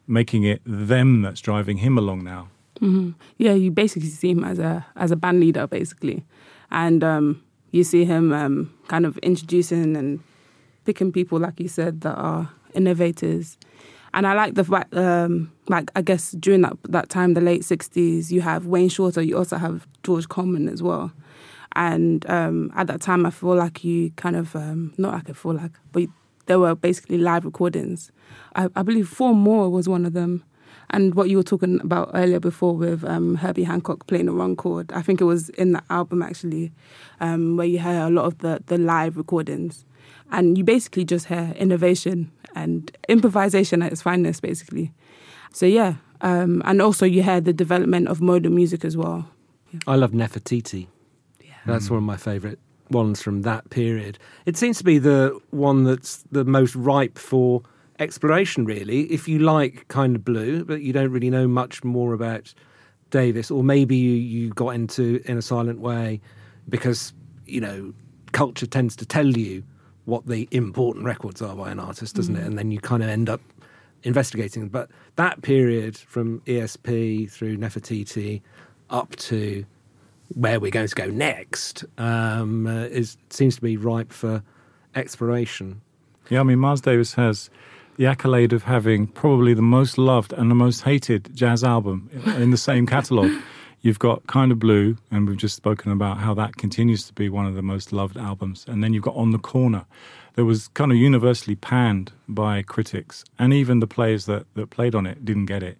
making 0.07 0.45
it 0.45 0.61
them 0.65 1.23
that's 1.23 1.41
driving 1.41 1.79
him 1.79 1.99
along 1.99 2.25
now. 2.25 2.49
yeah, 3.39 3.55
you 3.55 3.71
basically 3.71 4.09
see 4.09 4.31
him 4.31 4.45
as 4.45 4.59
a 4.59 4.87
as 4.97 5.11
a 5.11 5.17
band 5.17 5.41
leader, 5.41 5.67
basically, 5.67 6.25
and 6.71 7.03
um, 7.03 7.43
you 7.71 7.85
see 7.85 8.05
him 8.05 8.33
um, 8.33 8.73
kind 8.89 9.07
of 9.07 9.19
introducing 9.19 9.97
and 9.97 10.21
picking 10.85 11.12
people, 11.12 11.39
like 11.39 11.59
you 11.61 11.69
said, 11.69 12.03
that 12.03 12.15
are 12.15 12.51
innovators. 12.75 13.59
And 14.15 14.27
I 14.27 14.33
like 14.33 14.55
the 14.55 14.65
fact, 14.65 14.95
um, 14.95 15.53
like 15.69 15.91
I 15.95 16.01
guess 16.01 16.33
during 16.33 16.62
that 16.62 16.77
that 16.85 17.09
time, 17.09 17.35
the 17.35 17.41
late 17.41 17.62
'60s, 17.62 18.31
you 18.31 18.41
have 18.41 18.67
Wayne 18.67 18.89
Shorter, 18.89 19.21
you 19.23 19.37
also 19.37 19.59
have 19.59 19.87
George 20.03 20.29
Coleman 20.29 20.69
as 20.69 20.83
well. 20.83 21.12
And 21.77 22.29
um, 22.29 22.73
at 22.75 22.87
that 22.87 23.03
time, 23.03 23.27
I 23.27 23.31
feel 23.31 23.55
like 23.55 23.85
you 23.85 24.11
kind 24.17 24.35
of 24.35 24.57
um, 24.57 24.95
not 24.97 25.12
like 25.12 25.29
I 25.29 25.35
feel 25.35 25.53
like, 25.53 25.73
but 25.93 26.05
there 26.47 26.59
were 26.59 26.75
basically 26.75 27.19
live 27.19 27.45
recordings. 27.45 28.11
I, 28.55 28.69
I 28.75 28.83
believe 28.83 29.09
Four 29.09 29.35
More 29.35 29.69
was 29.69 29.87
one 29.89 30.07
of 30.07 30.15
them. 30.15 30.43
And 30.91 31.15
what 31.15 31.29
you 31.29 31.37
were 31.37 31.43
talking 31.43 31.79
about 31.83 32.12
earlier 32.15 32.41
before 32.41 32.75
with 32.75 33.05
um, 33.05 33.35
Herbie 33.35 33.65
Hancock 33.65 34.07
playing 34.07 34.27
the 34.27 34.33
wrong 34.33 34.57
chord, 34.57 34.91
I 34.93 35.03
think 35.03 35.21
it 35.21 35.25
was 35.25 35.51
in 35.51 35.73
that 35.73 35.85
album 35.91 36.23
actually, 36.23 36.73
um, 37.21 37.57
where 37.57 37.67
you 37.67 37.79
hear 37.79 38.03
a 38.03 38.11
lot 38.11 38.25
of 38.25 38.39
the, 38.39 38.62
the 38.67 38.79
live 38.79 39.17
recordings. 39.17 39.85
And 40.31 40.57
you 40.57 40.65
basically 40.65 41.05
just 41.05 41.27
hear 41.27 41.53
innovation 41.57 42.31
and 42.55 42.97
improvisation 43.09 43.83
at 43.83 43.93
its 43.93 44.01
finest, 44.01 44.41
basically. 44.41 44.93
So, 45.53 45.67
yeah. 45.67 45.97
Um, 46.23 46.62
and 46.65 46.81
also, 46.81 47.05
you 47.05 47.23
hear 47.23 47.41
the 47.41 47.53
development 47.53 48.09
of 48.09 48.23
modern 48.23 48.55
music 48.55 48.85
as 48.85 48.97
well. 48.97 49.29
I 49.87 49.97
love 49.97 50.12
Nefertiti. 50.12 50.87
That's 51.67 51.89
hmm. 51.89 51.95
one 51.95 52.03
of 52.03 52.07
my 52.07 52.17
favourite 52.17 52.59
ones 52.91 53.23
from 53.23 53.43
that 53.43 53.69
period. 53.71 54.19
It 54.45 54.57
seems 54.57 54.79
to 54.79 54.85
be 54.85 54.99
the 54.99 55.39
one 55.51 55.85
that's 55.85 56.25
the 56.31 56.45
most 56.45 56.75
ripe 56.77 57.19
for 57.19 57.63
exploration, 57.99 58.65
really. 58.65 59.03
If 59.13 59.29
you 59.29 59.39
like 59.41 59.89
kind 59.89 60.17
of 60.17 60.25
blue, 60.25 60.65
but 60.65 60.83
you 60.83 60.93
don't 60.93 61.11
really 61.11 61.31
know 61.31 61.49
much 61.49 61.83
more 61.85 62.13
about 62.13 62.55
Davis, 63.11 63.51
or 63.51 63.63
maybe 63.63 63.97
you, 63.97 64.15
you 64.15 64.51
got 64.51 64.71
into 64.71 65.21
in 65.25 65.39
a 65.39 65.43
silent 65.43 65.81
way 65.81 66.21
because, 66.69 67.13
you 67.47 67.61
know, 67.61 67.93
culture 68.33 68.67
tends 68.67 68.97
to 68.97 69.07
tell 69.07 69.27
you 69.27 69.63
what 70.05 70.27
the 70.27 70.49
important 70.51 71.05
records 71.05 71.43
are 71.43 71.57
by 71.57 71.71
an 71.71 71.81
artist, 71.81 72.15
doesn't 72.15 72.37
it? 72.37 72.41
Hmm. 72.41 72.47
And 72.47 72.59
then 72.59 72.71
you 72.71 72.81
kind 72.81 73.03
of 73.03 73.09
end 73.09 73.29
up 73.29 73.41
investigating. 74.03 74.69
But 74.69 74.91
that 75.17 75.43
period 75.43 75.97
from 75.97 76.41
ESP 76.41 77.31
through 77.31 77.57
Nefertiti 77.57 78.43
up 78.91 79.17
to 79.17 79.65
where 80.35 80.61
we're 80.61 80.71
going 80.71 80.89
to 80.89 80.95
go 80.95 81.07
next 81.07 81.85
um, 81.99 82.67
uh, 82.67 82.85
is 82.85 83.17
seems 83.31 83.57
to 83.57 83.62
be 83.62 83.77
ripe 83.77 84.12
for 84.12 84.43
exploration. 84.95 85.81
Yeah, 86.29 86.41
I 86.41 86.43
mean, 86.43 86.59
Miles 86.59 86.81
Davis 86.81 87.15
has 87.15 87.51
the 87.97 88.07
accolade 88.07 88.53
of 88.53 88.65
having 88.65 89.07
probably 89.07 89.55
the 89.55 89.62
most 89.62 89.97
loved 89.99 90.33
and 90.33 90.51
the 90.51 90.55
most 90.55 90.83
hated 90.83 91.31
jazz 91.35 91.65
album 91.65 92.11
in 92.37 92.51
the 92.51 92.57
same 92.57 92.87
catalogue. 92.87 93.33
You've 93.83 93.99
got 93.99 94.27
Kind 94.27 94.51
of 94.51 94.59
Blue, 94.59 94.97
and 95.12 95.29
we've 95.29 95.37
just 95.37 95.55
spoken 95.55 95.93
about 95.93 96.19
how 96.19 96.35
that 96.35 96.57
continues 96.57 97.05
to 97.05 97.12
be 97.12 97.29
one 97.29 97.47
of 97.47 97.55
the 97.55 97.62
most 97.62 97.93
loved 97.93 98.17
albums. 98.17 98.65
And 98.67 98.83
then 98.83 98.93
you've 98.93 99.05
got 99.05 99.15
On 99.15 99.31
the 99.31 99.39
Corner, 99.39 99.85
that 100.35 100.45
was 100.45 100.67
kind 100.69 100.91
of 100.91 100.99
universally 100.99 101.55
panned 101.55 102.11
by 102.27 102.62
critics, 102.62 103.25
and 103.39 103.53
even 103.53 103.79
the 103.79 103.87
players 103.87 104.27
that, 104.27 104.47
that 104.55 104.71
played 104.71 104.97
on 104.97 105.07
it 105.07 105.25
didn't 105.25 105.47
get 105.47 105.62
it. 105.62 105.79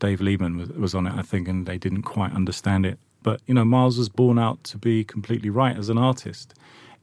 Dave 0.00 0.18
Liebman 0.18 0.58
was, 0.58 0.68
was 0.70 0.94
on 0.94 1.06
it, 1.06 1.14
I 1.14 1.22
think, 1.22 1.46
and 1.46 1.66
they 1.66 1.78
didn't 1.78 2.02
quite 2.02 2.32
understand 2.32 2.84
it. 2.84 2.98
But, 3.22 3.40
you 3.46 3.54
know, 3.54 3.64
Miles 3.64 3.98
was 3.98 4.08
born 4.08 4.38
out 4.38 4.62
to 4.64 4.78
be 4.78 5.04
completely 5.04 5.50
right 5.50 5.76
as 5.76 5.88
an 5.88 5.98
artist 5.98 6.54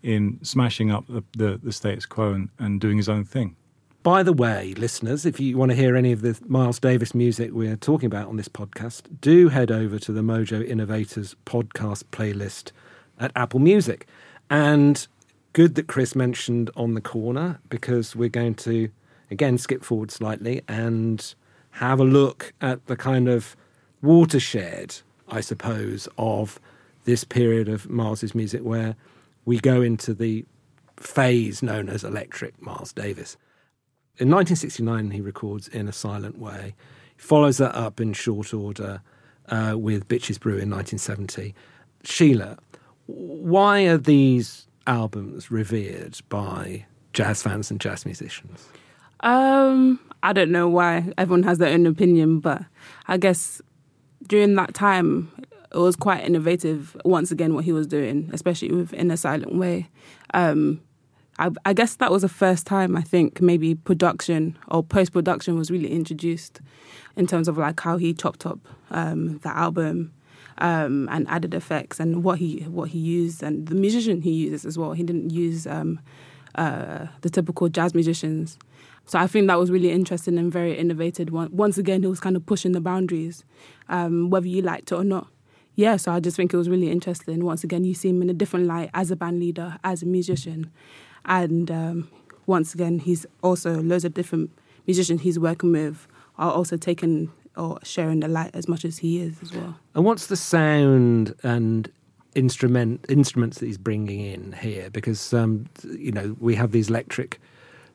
in 0.01 0.39
smashing 0.43 0.91
up 0.91 1.05
the, 1.07 1.23
the, 1.37 1.59
the 1.61 1.71
status 1.71 2.05
quo 2.05 2.33
and, 2.33 2.49
and 2.59 2.79
doing 2.79 2.97
his 2.97 3.09
own 3.09 3.25
thing. 3.25 3.55
By 4.03 4.21
the 4.21 4.33
way, 4.33 4.73
listeners, 4.73 5.25
if 5.25 5.39
you 5.39 5.57
want 5.57 5.71
to 5.71 5.77
hear 5.77 5.95
any 5.95 6.11
of 6.11 6.21
the 6.21 6.37
Miles 6.45 6.77
Davis 6.77 7.15
music 7.15 7.51
we're 7.53 7.77
talking 7.77 8.07
about 8.07 8.27
on 8.27 8.35
this 8.35 8.49
podcast, 8.49 9.03
do 9.21 9.47
head 9.47 9.71
over 9.71 9.97
to 9.99 10.11
the 10.11 10.19
Mojo 10.19 10.65
Innovators 10.65 11.37
podcast 11.45 12.03
playlist 12.11 12.71
at 13.17 13.31
Apple 13.33 13.61
Music. 13.61 14.05
And 14.49 15.07
good 15.53 15.75
that 15.75 15.87
Chris 15.87 16.15
mentioned 16.17 16.69
On 16.75 16.95
the 16.95 17.01
Corner 17.01 17.61
because 17.69 18.13
we're 18.13 18.27
going 18.27 18.55
to, 18.55 18.89
again, 19.31 19.57
skip 19.57 19.85
forward 19.85 20.11
slightly 20.11 20.63
and 20.67 21.33
have 21.71 22.01
a 22.01 22.03
look 22.03 22.53
at 22.59 22.85
the 22.87 22.97
kind 22.97 23.29
of 23.29 23.55
watershed, 24.01 24.97
I 25.33 25.41
suppose, 25.41 26.07
of 26.17 26.59
this 27.05 27.23
period 27.23 27.67
of 27.67 27.89
Miles's 27.89 28.35
music 28.35 28.61
where 28.61 28.95
we 29.45 29.59
go 29.59 29.81
into 29.81 30.13
the 30.13 30.45
phase 30.95 31.63
known 31.63 31.89
as 31.89 32.03
electric 32.03 32.61
Miles 32.61 32.93
Davis. 32.93 33.35
In 34.17 34.29
1969, 34.29 35.11
he 35.11 35.21
records 35.21 35.67
In 35.67 35.87
a 35.87 35.91
Silent 35.91 36.37
Way. 36.37 36.75
He 37.15 37.21
follows 37.21 37.57
that 37.57 37.75
up 37.75 37.99
in 37.99 38.13
short 38.13 38.53
order 38.53 39.01
uh, 39.49 39.73
with 39.75 40.07
Bitches 40.07 40.39
Brew 40.39 40.53
in 40.53 40.69
1970. 40.69 41.55
Sheila, 42.03 42.57
why 43.07 43.81
are 43.81 43.97
these 43.97 44.67
albums 44.85 45.49
revered 45.49 46.19
by 46.29 46.85
jazz 47.11 47.41
fans 47.41 47.71
and 47.71 47.81
jazz 47.81 48.05
musicians? 48.05 48.67
Um, 49.21 49.99
I 50.21 50.31
don't 50.31 50.51
know 50.51 50.67
why 50.67 51.11
everyone 51.17 51.43
has 51.43 51.57
their 51.57 51.73
own 51.73 51.87
opinion, 51.87 52.39
but 52.39 52.63
I 53.07 53.17
guess 53.17 53.61
during 54.27 54.55
that 54.55 54.73
time 54.73 55.31
it 55.73 55.77
was 55.79 55.95
quite 55.95 56.23
innovative. 56.23 56.95
Once 57.03 57.31
again, 57.31 57.53
what 57.55 57.65
he 57.65 57.71
was 57.71 57.87
doing, 57.87 58.29
especially 58.31 58.71
with 58.71 58.93
In 58.93 59.09
a 59.09 59.17
Silent 59.17 59.55
Way. 59.55 59.89
Um, 60.33 60.81
I, 61.39 61.49
I 61.65 61.73
guess 61.73 61.95
that 61.95 62.11
was 62.11 62.21
the 62.21 62.29
first 62.29 62.67
time 62.67 62.95
I 62.95 63.01
think 63.01 63.41
maybe 63.41 63.73
production 63.73 64.57
or 64.67 64.83
post 64.83 65.11
production 65.13 65.57
was 65.57 65.71
really 65.71 65.91
introduced 65.91 66.61
in 67.15 67.25
terms 67.25 67.47
of 67.47 67.57
like 67.57 67.79
how 67.79 67.97
he 67.97 68.13
chopped 68.13 68.45
up 68.45 68.59
um, 68.91 69.39
the 69.39 69.49
album 69.49 70.13
um, 70.59 71.09
and 71.11 71.27
added 71.27 71.55
effects 71.55 71.99
and 71.99 72.23
what 72.23 72.37
he 72.37 72.59
what 72.69 72.89
he 72.89 72.99
used 72.99 73.41
and 73.41 73.67
the 73.67 73.75
musician 73.75 74.21
he 74.21 74.31
uses 74.31 74.65
as 74.65 74.77
well. 74.77 74.93
He 74.93 75.01
didn't 75.01 75.31
use 75.31 75.65
um, 75.65 75.99
uh, 76.55 77.07
the 77.21 77.29
typical 77.31 77.67
jazz 77.67 77.95
musicians. 77.95 78.59
So 79.05 79.19
I 79.19 79.27
think 79.27 79.47
that 79.47 79.59
was 79.59 79.69
really 79.69 79.91
interesting 79.91 80.37
and 80.37 80.51
very 80.51 80.77
innovative. 80.77 81.29
Once 81.31 81.77
again, 81.77 82.01
he 82.01 82.07
was 82.07 82.19
kind 82.19 82.35
of 82.35 82.45
pushing 82.45 82.71
the 82.71 82.81
boundaries, 82.81 83.43
um, 83.89 84.29
whether 84.29 84.47
you 84.47 84.61
liked 84.61 84.91
it 84.91 84.95
or 84.95 85.03
not. 85.03 85.27
Yeah, 85.75 85.97
so 85.97 86.11
I 86.11 86.19
just 86.19 86.37
think 86.37 86.53
it 86.53 86.57
was 86.57 86.69
really 86.69 86.89
interesting. 86.89 87.43
Once 87.43 87.63
again, 87.63 87.83
you 87.83 87.93
see 87.93 88.09
him 88.09 88.21
in 88.21 88.29
a 88.29 88.33
different 88.33 88.67
light 88.67 88.89
as 88.93 89.11
a 89.11 89.15
band 89.15 89.39
leader, 89.39 89.77
as 89.83 90.03
a 90.03 90.05
musician. 90.05 90.71
And 91.25 91.69
um, 91.71 92.09
once 92.45 92.73
again, 92.73 92.99
he's 92.99 93.25
also 93.41 93.81
loads 93.81 94.05
of 94.05 94.13
different 94.13 94.51
musicians 94.85 95.21
he's 95.21 95.39
working 95.39 95.71
with 95.71 96.07
are 96.37 96.51
also 96.51 96.77
taking 96.77 97.31
or 97.55 97.79
sharing 97.83 98.19
the 98.21 98.27
light 98.27 98.51
as 98.53 98.67
much 98.67 98.83
as 98.85 98.99
he 98.99 99.19
is 99.19 99.35
as 99.41 99.53
well. 99.53 99.77
And 99.95 100.05
what's 100.05 100.27
the 100.27 100.35
sound 100.35 101.35
and 101.43 101.91
instrument 102.35 103.05
instruments 103.09 103.59
that 103.59 103.67
he's 103.67 103.77
bringing 103.77 104.19
in 104.19 104.53
here? 104.53 104.89
Because 104.89 105.33
um, 105.33 105.67
you 105.83 106.11
know 106.11 106.35
we 106.39 106.55
have 106.55 106.71
these 106.71 106.89
electric 106.89 107.39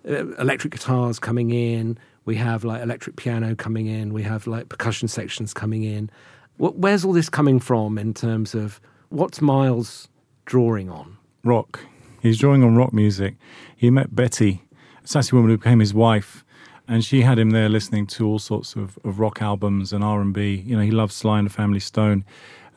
electric 0.09 0.73
guitars 0.73 1.19
coming 1.19 1.51
in, 1.51 1.99
we 2.25 2.37
have 2.37 2.65
like 2.65 2.83
electric 2.83 3.17
piano 3.17 3.55
coming 3.55 3.87
in, 3.87 4.13
we 4.13 4.23
have 4.23 4.47
like 4.47 4.69
percussion 4.69 5.09
sections 5.09 5.55
coming 5.55 5.83
in. 5.83 6.11
Where's 6.59 7.05
all 7.05 7.13
this 7.13 7.29
coming 7.29 7.61
from 7.61 7.99
in 7.99 8.15
terms 8.15 8.55
of 8.55 8.81
what's 9.11 9.41
Miles 9.41 10.09
drawing 10.45 10.91
on? 10.91 11.17
Rock. 11.45 11.81
He's 12.21 12.39
drawing 12.39 12.65
on 12.65 12.75
rock 12.75 12.93
music. 12.93 13.37
He 13.77 13.91
met 13.91 14.15
Betty, 14.15 14.63
a 15.05 15.07
sassy 15.07 15.37
woman 15.37 15.51
who 15.51 15.59
became 15.59 15.79
his 15.79 15.95
wife, 15.95 16.45
and 16.89 17.05
she 17.05 17.23
had 17.23 17.39
him 17.39 17.51
there 17.51 17.69
listening 17.69 18.07
to 18.09 18.27
all 18.27 18.39
sorts 18.39 18.75
of, 18.75 18.99
of 19.05 19.21
rock 19.21 19.41
albums 19.41 19.93
and 19.93 20.03
R 20.03 20.21
and 20.21 20.35
B. 20.35 20.65
You 20.67 20.77
know, 20.77 20.83
he 20.83 20.91
loved 20.91 21.13
Sly 21.13 21.39
and 21.39 21.47
the 21.47 21.53
Family 21.53 21.81
Stone. 21.81 22.25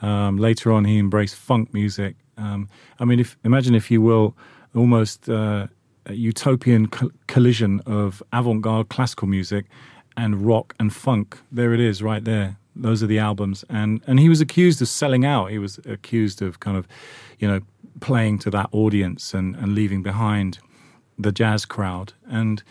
Um, 0.01 0.37
later 0.37 0.71
on, 0.71 0.85
he 0.85 0.99
embraced 0.99 1.35
funk 1.35 1.73
music. 1.73 2.15
Um, 2.37 2.69
I 2.99 3.05
mean, 3.05 3.19
if 3.19 3.37
imagine 3.43 3.73
if 3.73 3.89
you 3.89 4.01
will, 4.01 4.35
almost 4.75 5.29
uh, 5.29 5.67
utopian 6.09 6.87
co- 6.87 7.11
collision 7.27 7.81
of 7.85 8.23
avant-garde 8.33 8.89
classical 8.89 9.27
music 9.27 9.65
and 10.17 10.45
rock 10.45 10.73
and 10.79 10.93
funk. 10.93 11.39
There 11.51 11.73
it 11.73 11.79
is, 11.79 12.01
right 12.01 12.23
there. 12.23 12.57
Those 12.75 13.03
are 13.03 13.07
the 13.07 13.19
albums, 13.19 13.65
and 13.69 14.01
and 14.07 14.19
he 14.19 14.29
was 14.29 14.41
accused 14.41 14.81
of 14.81 14.87
selling 14.87 15.25
out. 15.25 15.51
He 15.51 15.59
was 15.59 15.79
accused 15.85 16.41
of 16.41 16.59
kind 16.59 16.77
of, 16.77 16.87
you 17.37 17.47
know, 17.47 17.59
playing 17.99 18.39
to 18.39 18.49
that 18.51 18.69
audience 18.71 19.33
and 19.33 19.55
and 19.55 19.75
leaving 19.75 20.01
behind 20.01 20.59
the 21.19 21.31
jazz 21.31 21.65
crowd. 21.65 22.13
And 22.29 22.63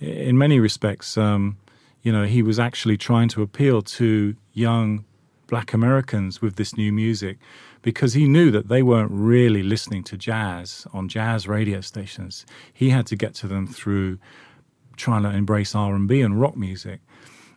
in 0.00 0.36
many 0.36 0.60
respects, 0.60 1.16
um, 1.16 1.56
you 2.02 2.12
know, 2.12 2.24
he 2.24 2.42
was 2.42 2.58
actually 2.58 2.96
trying 2.96 3.28
to 3.30 3.42
appeal 3.42 3.82
to 3.82 4.36
young 4.52 5.04
black 5.48 5.72
Americans 5.72 6.40
with 6.40 6.54
this 6.54 6.76
new 6.76 6.92
music 6.92 7.38
because 7.82 8.14
he 8.14 8.28
knew 8.28 8.50
that 8.52 8.68
they 8.68 8.82
weren't 8.82 9.10
really 9.10 9.62
listening 9.62 10.04
to 10.04 10.16
jazz 10.16 10.86
on 10.92 11.08
jazz 11.08 11.48
radio 11.48 11.80
stations. 11.80 12.46
He 12.72 12.90
had 12.90 13.06
to 13.08 13.16
get 13.16 13.34
to 13.36 13.48
them 13.48 13.66
through 13.66 14.18
trying 14.96 15.22
to 15.24 15.30
embrace 15.30 15.74
R&B 15.74 16.20
and 16.20 16.40
rock 16.40 16.56
music. 16.56 17.00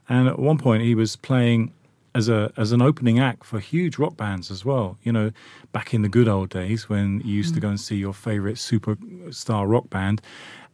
And 0.10 0.28
at 0.28 0.40
one 0.40 0.58
point 0.58 0.84
he 0.84 0.96
was 0.96 1.16
playing 1.16 1.74
as 2.14 2.28
a 2.28 2.52
as 2.58 2.72
an 2.74 2.82
opening 2.82 3.20
act 3.20 3.46
for 3.46 3.60
huge 3.60 3.98
rock 3.98 4.18
bands 4.18 4.52
as 4.52 4.66
well. 4.66 4.98
You 5.04 5.12
know, 5.12 5.32
back 5.72 5.94
in 5.94 6.02
the 6.02 6.10
good 6.10 6.28
old 6.28 6.50
days 6.50 6.90
when 6.90 7.22
you 7.22 7.34
used 7.36 7.52
mm. 7.52 7.56
to 7.56 7.62
go 7.62 7.70
and 7.70 7.80
see 7.80 7.96
your 7.96 8.14
favorite 8.14 8.56
superstar 8.56 9.70
rock 9.70 9.90
band 9.90 10.22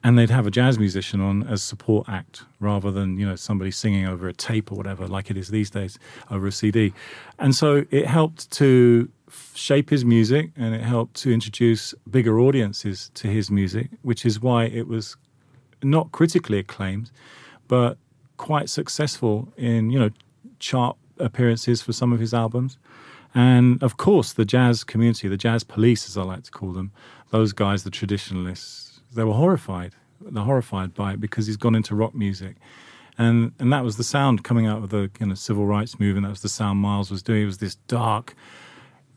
and 0.03 0.17
they'd 0.17 0.29
have 0.29 0.47
a 0.47 0.51
jazz 0.51 0.77
musician 0.77 1.19
on 1.21 1.43
as 1.47 1.63
support 1.63 2.07
act 2.07 2.43
rather 2.59 2.91
than 2.91 3.17
you 3.17 3.25
know 3.27 3.35
somebody 3.35 3.71
singing 3.71 4.05
over 4.05 4.27
a 4.27 4.33
tape 4.33 4.71
or 4.71 4.75
whatever 4.75 5.07
like 5.07 5.29
it 5.29 5.37
is 5.37 5.49
these 5.49 5.69
days 5.69 5.97
over 6.31 6.47
a 6.47 6.51
CD, 6.51 6.93
and 7.39 7.55
so 7.55 7.85
it 7.91 8.05
helped 8.05 8.49
to 8.51 9.09
shape 9.53 9.89
his 9.89 10.05
music 10.05 10.51
and 10.55 10.73
it 10.73 10.81
helped 10.81 11.15
to 11.15 11.33
introduce 11.33 11.93
bigger 12.09 12.39
audiences 12.39 13.11
to 13.13 13.27
his 13.27 13.51
music, 13.51 13.89
which 14.01 14.25
is 14.25 14.39
why 14.39 14.65
it 14.65 14.87
was 14.87 15.17
not 15.83 16.11
critically 16.11 16.59
acclaimed, 16.59 17.11
but 17.67 17.97
quite 18.37 18.69
successful 18.69 19.51
in 19.57 19.89
you 19.89 19.99
know 19.99 20.09
chart 20.59 20.95
appearances 21.19 21.81
for 21.81 21.93
some 21.93 22.13
of 22.13 22.19
his 22.19 22.33
albums. 22.33 22.77
And 23.35 23.81
of 23.83 23.97
course, 23.97 24.33
the 24.33 24.45
jazz 24.45 24.83
community, 24.83 25.27
the 25.27 25.37
jazz 25.37 25.63
police, 25.63 26.07
as 26.07 26.17
I 26.17 26.23
like 26.23 26.43
to 26.43 26.51
call 26.51 26.71
them, 26.71 26.91
those 27.29 27.53
guys, 27.53 27.83
the 27.83 27.91
traditionalists, 27.91 28.86
they 29.13 29.23
were 29.23 29.33
horrified. 29.33 29.93
They're 30.21 30.43
horrified 30.43 30.93
by 30.93 31.13
it 31.13 31.21
because 31.21 31.47
he's 31.47 31.57
gone 31.57 31.75
into 31.75 31.95
rock 31.95 32.15
music. 32.15 32.55
And 33.17 33.51
and 33.59 33.73
that 33.73 33.83
was 33.83 33.97
the 33.97 34.03
sound 34.03 34.43
coming 34.43 34.67
out 34.67 34.83
of 34.83 34.89
the 34.89 35.09
you 35.19 35.27
know, 35.27 35.35
civil 35.35 35.65
rights 35.65 35.99
movement. 35.99 36.25
That 36.25 36.31
was 36.31 36.41
the 36.41 36.49
sound 36.49 36.79
Miles 36.79 37.09
was 37.09 37.23
doing. 37.23 37.43
It 37.43 37.45
was 37.45 37.57
this 37.57 37.75
dark, 37.87 38.35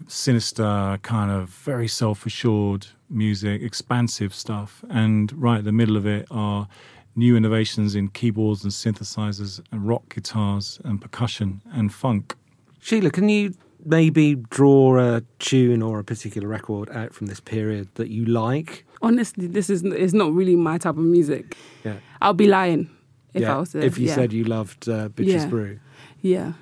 sinister, 0.07 0.98
kind 1.03 1.31
of 1.31 1.50
very 1.50 1.88
self 1.88 2.24
assured 2.26 2.87
music, 3.09 3.62
expansive 3.62 4.35
stuff. 4.35 4.85
And 4.88 5.33
right 5.33 5.59
in 5.59 5.64
the 5.64 5.72
middle 5.72 5.96
of 5.96 6.07
it 6.07 6.26
are 6.31 6.68
new 7.16 7.37
innovations 7.37 7.94
in 7.94 8.09
keyboards 8.09 8.62
and 8.62 8.72
synthesizers 8.72 9.61
and 9.72 9.87
rock 9.87 10.14
guitars 10.14 10.81
and 10.85 11.00
percussion 11.00 11.61
and 11.72 11.92
funk. 11.92 12.35
Sheila, 12.81 13.11
can 13.11 13.29
you 13.29 13.55
maybe 13.85 14.37
draw 14.37 14.98
a 14.98 15.22
tune 15.38 15.83
or 15.83 15.98
a 15.98 16.05
particular 16.05 16.48
record 16.48 16.88
out 16.90 17.12
from 17.12 17.26
this 17.26 17.40
period 17.40 17.88
that 17.94 18.09
you 18.09 18.24
like? 18.24 18.87
Honestly, 19.02 19.46
this 19.46 19.70
is 19.70 19.82
is 19.82 20.14
not 20.14 20.32
really 20.32 20.56
my 20.56 20.78
type 20.78 20.96
of 20.96 21.04
music. 21.04 21.56
Yeah, 21.84 21.96
I'll 22.20 22.34
be 22.34 22.46
lying 22.46 22.90
if 23.34 23.42
yeah. 23.42 23.56
I 23.56 23.58
was. 23.58 23.74
if 23.74 23.98
you 23.98 24.08
yeah. 24.08 24.14
said 24.14 24.32
you 24.32 24.44
loved 24.44 24.88
uh, 24.88 25.08
Bitches 25.08 25.26
yeah. 25.26 25.46
Brew. 25.46 25.80
Yeah. 26.20 26.52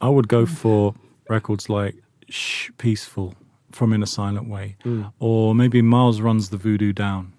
I 0.00 0.08
would 0.08 0.28
go 0.28 0.46
for 0.46 0.94
records 1.28 1.68
like 1.68 1.94
Shh, 2.28 2.70
Peaceful 2.78 3.34
from 3.70 3.92
In 3.92 4.02
a 4.02 4.06
Silent 4.06 4.48
Way, 4.48 4.76
mm. 4.84 5.12
or 5.20 5.54
maybe 5.54 5.80
Miles 5.80 6.20
Runs 6.20 6.50
the 6.50 6.56
Voodoo 6.56 6.92
Down 6.92 7.32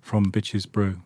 from 0.00 0.30
Bitches 0.30 0.70
Brew 0.70 1.00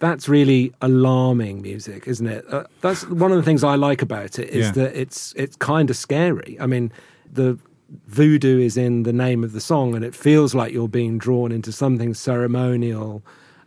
that's 0.00 0.28
really 0.28 0.72
alarming 0.80 1.62
music, 1.62 2.08
isn't 2.08 2.26
it? 2.26 2.44
Uh, 2.52 2.64
that's 2.80 3.06
one 3.06 3.30
of 3.30 3.36
the 3.36 3.42
things 3.44 3.62
I 3.62 3.76
like 3.76 4.02
about 4.02 4.38
it 4.38 4.48
is 4.48 4.66
yeah. 4.66 4.72
that 4.72 4.98
it's 4.98 5.32
it's 5.36 5.54
kind 5.56 5.90
of 5.90 5.96
scary. 5.96 6.56
I 6.58 6.66
mean, 6.66 6.90
the 7.30 7.58
voodoo 8.06 8.60
is 8.60 8.76
in 8.76 9.02
the 9.02 9.12
name 9.12 9.44
of 9.44 9.52
the 9.52 9.60
song, 9.60 9.94
and 9.94 10.04
it 10.04 10.14
feels 10.14 10.54
like 10.54 10.72
you're 10.72 10.88
being 10.88 11.18
drawn 11.18 11.52
into 11.52 11.72
something 11.72 12.14
ceremonial 12.14 13.22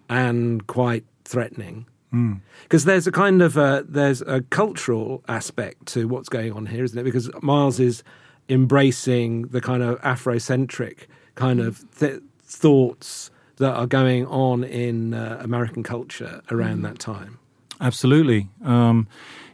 and 0.10 0.66
quite 0.68 1.06
threatening. 1.26 1.86
Because 2.12 2.84
mm. 2.84 2.86
there's 2.86 3.08
a 3.08 3.12
kind 3.12 3.42
of 3.42 3.58
a, 3.58 3.84
there's 3.88 4.22
a 4.22 4.42
cultural 4.42 5.24
aspect 5.28 5.88
to 5.88 6.08
what's 6.08 6.30
going 6.30 6.54
on 6.54 6.68
here, 6.68 6.84
isn't 6.84 6.98
it? 6.98 7.04
Because 7.04 7.30
Miles 7.42 7.80
is 7.80 8.04
embracing 8.50 9.44
the 9.48 9.62
kind 9.62 9.82
of 9.82 10.00
Afrocentric 10.02 11.08
kind 11.36 11.60
of 11.60 11.84
th- 11.98 12.22
thoughts 12.44 13.32
that 13.58 13.74
are 13.74 13.88
going 13.88 14.26
on 14.28 14.64
in 14.64 15.14
uh, 15.14 15.40
American 15.42 15.84
culture 15.84 16.42
around 16.52 16.80
mm. 16.80 16.84
that 16.84 17.00
time. 17.00 17.40
Absolutely. 17.82 18.50
Um, 18.64 19.08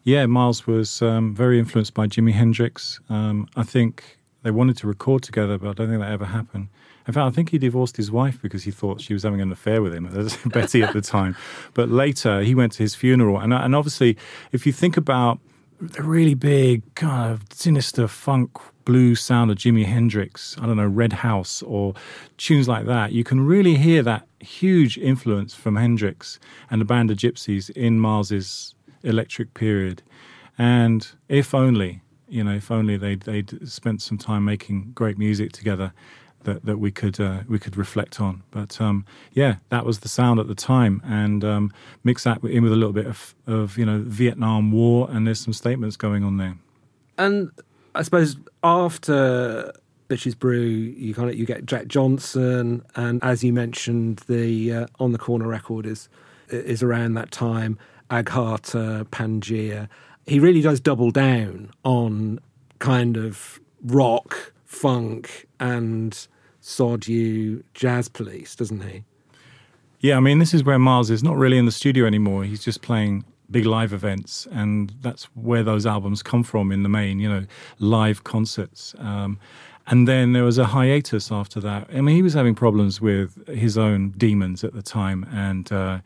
yeah, 0.03 0.25
Miles 0.25 0.67
was 0.67 1.01
um, 1.01 1.33
very 1.33 1.59
influenced 1.59 1.93
by 1.93 2.07
Jimi 2.07 2.31
Hendrix. 2.33 2.99
Um, 3.09 3.47
I 3.55 3.63
think 3.63 4.18
they 4.43 4.51
wanted 4.51 4.77
to 4.77 4.87
record 4.87 5.23
together, 5.23 5.57
but 5.57 5.69
I 5.69 5.73
don't 5.73 5.89
think 5.89 6.01
that 6.01 6.11
ever 6.11 6.25
happened. 6.25 6.69
In 7.07 7.13
fact, 7.13 7.25
I 7.25 7.31
think 7.31 7.49
he 7.49 7.57
divorced 7.57 7.97
his 7.97 8.11
wife 8.11 8.41
because 8.41 8.63
he 8.63 8.71
thought 8.71 9.01
she 9.01 9.13
was 9.13 9.23
having 9.23 9.41
an 9.41 9.51
affair 9.51 9.81
with 9.81 9.93
him, 9.93 10.07
Betty 10.45 10.83
at 10.83 10.93
the 10.93 11.01
time. 11.01 11.35
But 11.73 11.89
later, 11.89 12.41
he 12.41 12.53
went 12.53 12.73
to 12.73 12.83
his 12.83 12.95
funeral. 12.95 13.39
And, 13.39 13.53
and 13.53 13.75
obviously, 13.75 14.17
if 14.51 14.65
you 14.65 14.71
think 14.71 14.95
about 14.95 15.39
the 15.81 16.03
really 16.03 16.35
big, 16.35 16.83
kind 16.95 17.31
of 17.31 17.43
sinister 17.51 18.07
funk 18.07 18.51
blues 18.85 19.21
sound 19.21 19.49
of 19.49 19.57
Jimi 19.57 19.85
Hendrix, 19.85 20.55
I 20.59 20.65
don't 20.65 20.77
know, 20.77 20.87
Red 20.87 21.13
House 21.13 21.61
or 21.63 21.93
tunes 22.37 22.67
like 22.67 22.85
that, 22.85 23.11
you 23.11 23.23
can 23.23 23.41
really 23.41 23.75
hear 23.75 24.03
that 24.03 24.27
huge 24.39 24.97
influence 24.97 25.53
from 25.53 25.75
Hendrix 25.75 26.39
and 26.69 26.79
the 26.79 26.85
Band 26.85 27.11
of 27.11 27.17
Gypsys 27.17 27.69
in 27.71 27.99
Miles's 27.99 28.75
electric 29.03 29.53
period. 29.53 30.03
And 30.57 31.07
if 31.27 31.55
only, 31.55 32.01
you 32.29 32.43
know, 32.43 32.55
if 32.55 32.71
only 32.71 32.97
they'd, 32.97 33.21
they'd 33.21 33.67
spent 33.67 34.01
some 34.01 34.17
time 34.17 34.45
making 34.45 34.91
great 34.93 35.17
music 35.17 35.51
together 35.51 35.93
that, 36.43 36.65
that 36.65 36.77
we 36.77 36.91
could 36.91 37.19
uh, 37.19 37.41
we 37.47 37.59
could 37.59 37.75
reflect 37.77 38.21
on. 38.21 38.43
But 38.51 38.79
um, 38.79 39.05
yeah, 39.33 39.55
that 39.69 39.85
was 39.85 39.99
the 39.99 40.09
sound 40.09 40.39
at 40.39 40.47
the 40.47 40.55
time, 40.55 41.01
and 41.05 41.43
um, 41.43 41.73
mix 42.03 42.23
that 42.23 42.43
in 42.43 42.63
with 42.63 42.71
a 42.71 42.75
little 42.75 42.93
bit 42.93 43.07
of, 43.07 43.35
of 43.47 43.77
you 43.77 43.85
know 43.85 43.99
Vietnam 44.05 44.71
War, 44.71 45.09
and 45.11 45.27
there's 45.27 45.39
some 45.39 45.53
statements 45.53 45.97
going 45.97 46.23
on 46.23 46.37
there. 46.37 46.57
And 47.17 47.51
I 47.95 48.03
suppose 48.03 48.37
after 48.63 49.73
Bitches 50.07 50.37
Brew, 50.37 50.61
you 50.61 51.13
kind 51.13 51.29
of 51.29 51.35
you 51.35 51.45
get 51.45 51.65
Jack 51.65 51.87
Johnson, 51.87 52.83
and 52.95 53.23
as 53.23 53.43
you 53.43 53.53
mentioned, 53.53 54.19
the 54.27 54.73
uh, 54.73 54.87
on 54.99 55.11
the 55.11 55.19
corner 55.19 55.47
record 55.47 55.85
is 55.85 56.09
is 56.49 56.81
around 56.81 57.13
that 57.15 57.31
time. 57.31 57.77
Agharta, 58.09 59.05
Pangaea. 59.05 59.87
He 60.25 60.39
really 60.39 60.61
does 60.61 60.79
double 60.79 61.11
down 61.11 61.71
on 61.83 62.39
kind 62.79 63.17
of 63.17 63.59
rock, 63.83 64.53
funk, 64.65 65.47
and 65.59 66.27
sod 66.61 67.07
you 67.07 67.63
jazz 67.73 68.09
police, 68.09 68.55
doesn't 68.55 68.81
he? 68.81 69.03
Yeah, 69.99 70.17
I 70.17 70.19
mean, 70.21 70.39
this 70.39 70.53
is 70.53 70.63
where 70.63 70.79
Miles 70.79 71.09
is 71.09 71.23
not 71.23 71.35
really 71.35 71.57
in 71.57 71.65
the 71.65 71.71
studio 71.71 72.05
anymore. 72.05 72.43
He's 72.45 72.63
just 72.63 72.81
playing 72.81 73.25
big 73.51 73.65
live 73.65 73.91
events, 73.91 74.47
and 74.51 74.93
that's 75.01 75.25
where 75.35 75.63
those 75.63 75.85
albums 75.85 76.23
come 76.23 76.43
from 76.43 76.71
in 76.71 76.83
the 76.83 76.89
main, 76.89 77.19
you 77.19 77.27
know, 77.27 77.45
live 77.79 78.23
concerts. 78.23 78.95
Um, 78.99 79.39
and 79.87 80.07
then 80.07 80.33
there 80.33 80.43
was 80.43 80.57
a 80.57 80.65
hiatus 80.65 81.31
after 81.31 81.59
that. 81.61 81.89
I 81.91 82.01
mean, 82.01 82.15
he 82.15 82.21
was 82.21 82.33
having 82.33 82.55
problems 82.55 83.01
with 83.01 83.45
his 83.47 83.77
own 83.77 84.11
demons 84.11 84.63
at 84.63 84.73
the 84.73 84.83
time, 84.83 85.25
and 85.33 85.71
uh, 85.71 85.99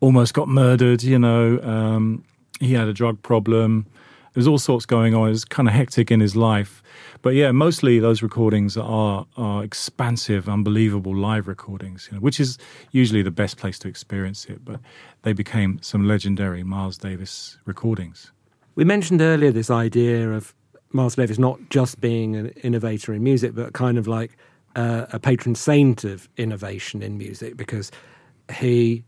almost 0.00 0.34
got 0.34 0.48
murdered. 0.48 1.02
You 1.02 1.18
know, 1.18 1.60
um, 1.62 2.24
he 2.60 2.74
had 2.74 2.88
a 2.88 2.92
drug 2.92 3.22
problem. 3.22 3.86
There's 4.34 4.46
all 4.46 4.58
sorts 4.58 4.86
going 4.86 5.14
on. 5.14 5.28
It 5.28 5.30
was 5.30 5.44
kind 5.44 5.68
of 5.68 5.74
hectic 5.74 6.10
in 6.10 6.20
his 6.20 6.36
life. 6.36 6.82
But 7.22 7.34
yeah, 7.34 7.50
mostly 7.50 7.98
those 7.98 8.22
recordings 8.22 8.76
are 8.76 9.26
are 9.36 9.64
expansive, 9.64 10.48
unbelievable 10.48 11.16
live 11.16 11.48
recordings, 11.48 12.08
you 12.10 12.16
know, 12.16 12.20
which 12.20 12.38
is 12.38 12.58
usually 12.92 13.22
the 13.22 13.30
best 13.30 13.56
place 13.56 13.78
to 13.80 13.88
experience 13.88 14.44
it. 14.46 14.64
But 14.64 14.80
they 15.22 15.32
became 15.32 15.78
some 15.82 16.06
legendary 16.06 16.62
Miles 16.62 16.98
Davis 16.98 17.58
recordings. 17.64 18.32
We 18.76 18.84
mentioned 18.84 19.20
earlier 19.20 19.50
this 19.50 19.70
idea 19.70 20.30
of 20.30 20.54
Miles 20.92 21.16
Davis 21.16 21.38
not 21.38 21.58
just 21.70 22.00
being 22.00 22.36
an 22.36 22.48
innovator 22.62 23.12
in 23.12 23.22
music, 23.22 23.54
but 23.54 23.72
kind 23.72 23.98
of 23.98 24.06
like 24.06 24.36
uh, 24.76 25.06
a 25.12 25.18
patron 25.18 25.54
saint 25.54 26.04
of 26.04 26.28
innovation 26.36 27.02
in 27.02 27.18
music 27.18 27.56
because 27.56 27.90
he 28.52 29.04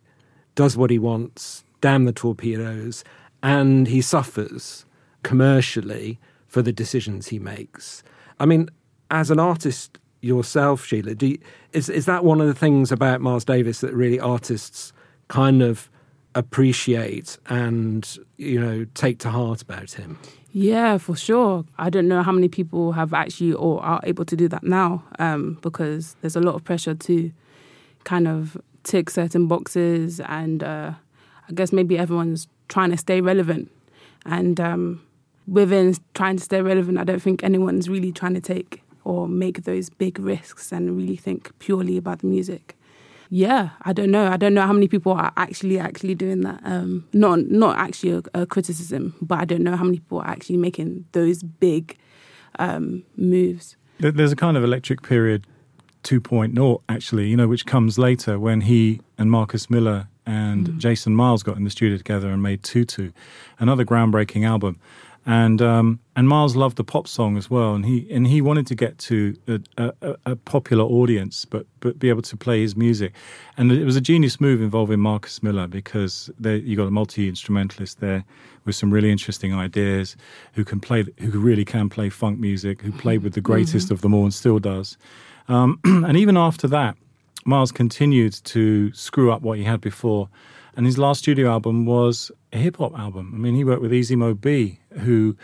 does 0.54 0.76
what 0.76 0.90
he 0.90 0.98
wants, 0.98 1.64
damn 1.80 2.04
the 2.04 2.12
torpedoes, 2.12 3.04
and 3.42 3.86
he 3.86 4.00
suffers 4.00 4.84
commercially 5.22 6.18
for 6.46 6.62
the 6.62 6.72
decisions 6.72 7.28
he 7.28 7.38
makes. 7.38 8.02
I 8.38 8.46
mean, 8.46 8.68
as 9.10 9.30
an 9.30 9.38
artist 9.38 9.98
yourself, 10.20 10.84
Sheila, 10.84 11.14
you, 11.20 11.38
is 11.72 11.88
is 11.88 12.06
that 12.06 12.24
one 12.24 12.40
of 12.40 12.46
the 12.46 12.54
things 12.54 12.92
about 12.92 13.20
Miles 13.20 13.44
Davis 13.44 13.80
that 13.80 13.94
really 13.94 14.20
artists 14.20 14.92
kind 15.28 15.62
of 15.62 15.90
appreciate 16.34 17.38
and 17.46 18.18
you 18.36 18.60
know 18.60 18.84
take 18.94 19.18
to 19.20 19.30
heart 19.30 19.62
about 19.62 19.92
him? 19.92 20.18
Yeah, 20.52 20.98
for 20.98 21.14
sure. 21.14 21.64
I 21.78 21.90
don't 21.90 22.08
know 22.08 22.22
how 22.22 22.32
many 22.32 22.48
people 22.48 22.92
have 22.92 23.14
actually 23.14 23.52
or 23.52 23.80
are 23.82 24.00
able 24.02 24.24
to 24.24 24.34
do 24.34 24.48
that 24.48 24.64
now 24.64 25.04
um, 25.20 25.58
because 25.62 26.16
there's 26.20 26.34
a 26.34 26.40
lot 26.40 26.56
of 26.56 26.64
pressure 26.64 26.94
to 26.94 27.30
kind 28.02 28.26
of 28.26 28.56
tick 28.82 29.10
certain 29.10 29.46
boxes, 29.46 30.20
and 30.20 30.62
uh, 30.62 30.92
I 31.48 31.52
guess 31.52 31.72
maybe 31.72 31.96
everyone's 31.98 32.48
trying 32.70 32.90
to 32.90 32.96
stay 32.96 33.20
relevant. 33.20 33.70
And 34.24 34.58
um, 34.58 35.06
within 35.46 35.94
trying 36.14 36.38
to 36.38 36.42
stay 36.42 36.62
relevant, 36.62 36.96
I 36.96 37.04
don't 37.04 37.20
think 37.20 37.44
anyone's 37.44 37.88
really 37.90 38.12
trying 38.12 38.34
to 38.34 38.40
take 38.40 38.82
or 39.04 39.28
make 39.28 39.64
those 39.64 39.90
big 39.90 40.18
risks 40.18 40.72
and 40.72 40.96
really 40.96 41.16
think 41.16 41.58
purely 41.58 41.98
about 41.98 42.20
the 42.20 42.26
music 42.26 42.76
yeah, 43.30 43.70
I 43.82 43.92
don't 43.92 44.10
know. 44.10 44.26
I 44.26 44.36
don't 44.36 44.54
know 44.54 44.66
how 44.66 44.72
many 44.72 44.88
people 44.88 45.12
are 45.12 45.32
actually 45.36 45.78
actually 45.78 46.16
doing 46.16 46.40
that. 46.40 46.60
Um, 46.64 47.08
not 47.12 47.46
not 47.46 47.78
actually 47.78 48.10
a, 48.34 48.42
a, 48.42 48.46
criticism, 48.46 49.14
but 49.22 49.38
I 49.38 49.44
don't 49.44 49.62
know 49.62 49.76
how 49.76 49.84
many 49.84 49.98
people 49.98 50.18
are 50.18 50.26
actually 50.26 50.56
making 50.56 51.06
those 51.12 51.44
big 51.44 51.96
um, 52.58 53.04
moves. 53.16 53.76
There's 53.98 54.32
a 54.32 54.36
kind 54.36 54.56
of 54.56 54.64
electric 54.64 55.02
period 55.02 55.46
2.0 56.02 56.82
actually, 56.88 57.28
you 57.28 57.36
know, 57.36 57.46
which 57.46 57.66
comes 57.66 57.98
later 57.98 58.38
when 58.38 58.62
he 58.62 59.00
and 59.16 59.30
Marcus 59.30 59.70
Miller 59.70 60.08
and 60.30 60.68
mm. 60.68 60.78
Jason 60.78 61.14
Miles 61.14 61.42
got 61.42 61.56
in 61.56 61.64
the 61.64 61.70
studio 61.70 61.96
together 61.98 62.30
and 62.30 62.42
made 62.42 62.62
Tutu, 62.62 63.10
another 63.58 63.84
groundbreaking 63.84 64.46
album 64.46 64.78
and 65.26 65.60
um, 65.60 66.00
and 66.16 66.28
Miles 66.28 66.56
loved 66.56 66.76
the 66.76 66.84
pop 66.84 67.06
song 67.06 67.36
as 67.36 67.50
well, 67.50 67.74
and 67.74 67.84
he 67.84 68.06
and 68.10 68.26
he 68.26 68.40
wanted 68.40 68.66
to 68.68 68.74
get 68.74 68.96
to 68.98 69.36
a, 69.46 69.92
a, 70.00 70.16
a, 70.26 70.36
popular 70.36 70.84
audience, 70.84 71.44
but 71.44 71.66
but 71.80 71.98
be 71.98 72.08
able 72.08 72.22
to 72.22 72.36
play 72.36 72.62
his 72.62 72.74
music, 72.74 73.12
and 73.56 73.70
it 73.70 73.84
was 73.84 73.96
a 73.96 74.00
genius 74.00 74.40
move 74.40 74.62
involving 74.62 74.98
Marcus 74.98 75.42
Miller 75.42 75.66
because 75.66 76.30
there, 76.38 76.56
you 76.56 76.74
got 76.74 76.86
a 76.86 76.90
multi 76.90 77.28
instrumentalist 77.28 78.00
there 78.00 78.24
with 78.64 78.76
some 78.76 78.90
really 78.90 79.10
interesting 79.10 79.54
ideas, 79.54 80.16
who 80.54 80.64
can 80.64 80.80
play, 80.80 81.04
who 81.18 81.38
really 81.38 81.64
can 81.64 81.90
play 81.90 82.08
funk 82.08 82.38
music, 82.38 82.80
who 82.80 82.90
played 82.90 83.22
with 83.22 83.34
the 83.34 83.40
greatest 83.40 83.86
mm-hmm. 83.86 83.94
of 83.94 84.00
them 84.00 84.14
all 84.14 84.24
and 84.24 84.34
still 84.34 84.58
does, 84.58 84.96
um, 85.48 85.78
and 85.84 86.16
even 86.16 86.36
after 86.36 86.66
that, 86.66 86.96
Miles 87.44 87.72
continued 87.72 88.32
to 88.44 88.92
screw 88.92 89.32
up 89.32 89.42
what 89.42 89.58
he 89.58 89.64
had 89.64 89.80
before 89.80 90.28
and 90.76 90.86
his 90.86 90.98
last 90.98 91.18
studio 91.18 91.50
album 91.50 91.84
was 91.84 92.30
a 92.52 92.58
hip 92.58 92.76
hop 92.78 92.98
album. 92.98 93.32
I 93.34 93.38
mean, 93.38 93.54
he 93.54 93.64
worked 93.64 93.82
with 93.82 93.92
Easy 93.92 94.16
Mo 94.16 94.34
Bee, 94.34 94.80
who 95.00 95.36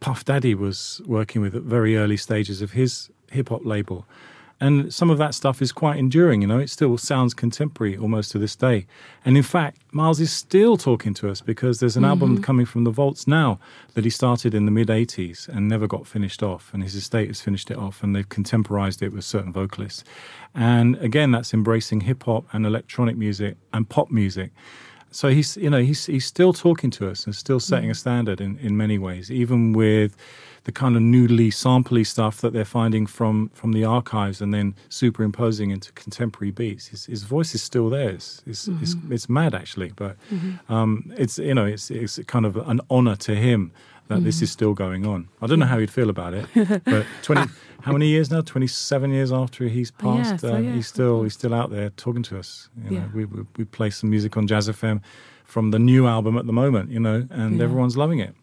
Puff 0.00 0.24
Daddy 0.24 0.54
was 0.54 1.00
working 1.06 1.40
with 1.40 1.54
at 1.54 1.62
very 1.62 1.96
early 1.96 2.16
stages 2.16 2.62
of 2.62 2.72
his 2.72 3.10
hip 3.30 3.48
hop 3.48 3.64
label. 3.64 4.06
And 4.58 4.92
some 4.92 5.10
of 5.10 5.18
that 5.18 5.34
stuff 5.34 5.60
is 5.60 5.70
quite 5.70 5.98
enduring, 5.98 6.40
you 6.40 6.48
know, 6.48 6.58
it 6.58 6.70
still 6.70 6.96
sounds 6.96 7.34
contemporary 7.34 7.96
almost 7.96 8.32
to 8.32 8.38
this 8.38 8.56
day. 8.56 8.86
And 9.24 9.36
in 9.36 9.42
fact, 9.42 9.80
Miles 9.92 10.18
is 10.18 10.32
still 10.32 10.78
talking 10.78 11.12
to 11.14 11.30
us 11.30 11.42
because 11.42 11.78
there's 11.78 11.96
an 11.96 12.04
mm-hmm. 12.04 12.10
album 12.10 12.42
coming 12.42 12.64
from 12.64 12.84
the 12.84 12.90
vaults 12.90 13.26
now 13.26 13.58
that 13.92 14.04
he 14.04 14.10
started 14.10 14.54
in 14.54 14.64
the 14.64 14.70
mid 14.70 14.88
80s 14.88 15.46
and 15.48 15.68
never 15.68 15.86
got 15.86 16.06
finished 16.06 16.42
off. 16.42 16.70
And 16.72 16.82
his 16.82 16.94
estate 16.94 17.28
has 17.28 17.42
finished 17.42 17.70
it 17.70 17.76
off 17.76 18.02
and 18.02 18.16
they've 18.16 18.28
contemporized 18.28 19.02
it 19.02 19.12
with 19.12 19.24
certain 19.24 19.52
vocalists. 19.52 20.04
And 20.54 20.96
again, 20.96 21.32
that's 21.32 21.52
embracing 21.52 22.02
hip 22.02 22.22
hop 22.22 22.46
and 22.52 22.64
electronic 22.64 23.16
music 23.16 23.56
and 23.74 23.86
pop 23.86 24.10
music. 24.10 24.52
So 25.16 25.30
he's, 25.30 25.56
you 25.56 25.70
know, 25.70 25.80
he's, 25.80 26.04
he's 26.04 26.26
still 26.26 26.52
talking 26.52 26.90
to 26.90 27.08
us 27.08 27.24
and 27.24 27.34
still 27.34 27.58
setting 27.58 27.86
mm-hmm. 27.86 27.92
a 27.92 27.94
standard 27.94 28.38
in, 28.38 28.58
in 28.58 28.76
many 28.76 28.98
ways, 28.98 29.30
even 29.30 29.72
with 29.72 30.14
the 30.64 30.72
kind 30.72 30.94
of 30.94 31.00
noodly, 31.00 31.48
sampley 31.48 32.04
stuff 32.04 32.42
that 32.42 32.52
they're 32.52 32.66
finding 32.66 33.06
from 33.06 33.48
from 33.54 33.72
the 33.72 33.82
archives 33.82 34.42
and 34.42 34.52
then 34.52 34.74
superimposing 34.90 35.70
into 35.70 35.90
contemporary 35.92 36.50
beats. 36.50 36.88
His, 36.88 37.06
his 37.06 37.22
voice 37.22 37.54
is 37.54 37.62
still 37.62 37.88
there. 37.88 38.10
It's 38.10 38.42
it's, 38.46 38.68
mm-hmm. 38.68 38.82
it's, 38.82 38.96
it's, 39.10 39.28
mad 39.28 39.54
actually, 39.54 39.92
but 39.96 40.16
mm-hmm. 40.28 40.70
um, 40.70 41.10
it's 41.16 41.38
you 41.38 41.54
know 41.54 41.64
it's 41.64 41.90
it's 41.90 42.18
kind 42.26 42.44
of 42.44 42.56
an 42.56 42.80
honor 42.90 43.16
to 43.16 43.34
him 43.34 43.72
that 44.08 44.16
mm-hmm. 44.16 44.24
this 44.24 44.42
is 44.42 44.50
still 44.50 44.74
going 44.74 45.06
on. 45.06 45.28
I 45.42 45.46
don't 45.46 45.58
know 45.58 45.66
how 45.66 45.78
he'd 45.78 45.90
feel 45.90 46.10
about 46.10 46.34
it, 46.34 46.46
but 46.84 47.06
twenty 47.22 47.50
how 47.82 47.92
many 47.92 48.08
years 48.08 48.30
now? 48.30 48.40
Twenty 48.40 48.66
seven 48.66 49.10
years 49.10 49.32
after 49.32 49.68
he's 49.68 49.90
passed, 49.90 50.30
yeah, 50.30 50.36
so 50.36 50.54
uh, 50.54 50.58
yeah, 50.58 50.72
he's 50.72 50.86
still 50.86 51.22
he's 51.22 51.34
still 51.34 51.54
out 51.54 51.70
there 51.70 51.90
talking 51.90 52.22
to 52.24 52.38
us. 52.38 52.68
You 52.84 52.90
know, 52.90 52.96
yeah. 52.96 53.06
we, 53.14 53.24
we, 53.24 53.42
we 53.56 53.64
play 53.64 53.90
some 53.90 54.10
music 54.10 54.36
on 54.36 54.46
Jazz 54.46 54.68
FM 54.68 55.02
from 55.44 55.70
the 55.70 55.78
new 55.78 56.06
album 56.06 56.36
at 56.36 56.46
the 56.46 56.52
moment, 56.52 56.90
you 56.90 57.00
know, 57.00 57.26
and 57.30 57.60
everyone's 57.62 57.96
loving 57.96 58.18
it. 58.18 58.34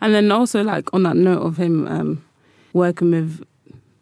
And 0.00 0.14
then 0.14 0.30
also, 0.30 0.62
like 0.62 0.92
on 0.92 1.02
that 1.04 1.16
note 1.16 1.40
of 1.40 1.56
him 1.56 1.86
um, 1.88 2.24
working 2.72 3.10
with 3.10 3.42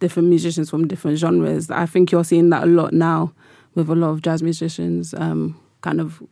different 0.01 0.29
musicians 0.29 0.69
from 0.69 0.89
different 0.89 1.19
genres, 1.19 1.71
I 1.71 1.87
think 1.87 2.11
you're 2.11 2.25
seeing 2.25 2.51
that 2.51 2.65
a 2.65 2.67
lot 2.67 2.93
now 2.93 3.33
with 3.75 3.89
a 3.89 3.95
lot 3.95 4.11
of 4.11 4.23
jazz 4.23 4.43
musicians, 4.43 5.15
um, 5.15 5.59
kind 5.81 6.01
of 6.01 6.23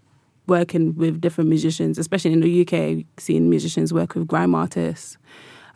working 0.50 0.94
with 0.96 1.20
different 1.20 1.48
musicians, 1.48 1.96
especially 1.96 2.32
in 2.32 2.40
the 2.40 2.60
UK, 2.62 3.06
seeing 3.16 3.48
musicians 3.48 3.94
work 3.94 4.14
with 4.14 4.26
grime 4.26 4.54
artists, 4.54 5.16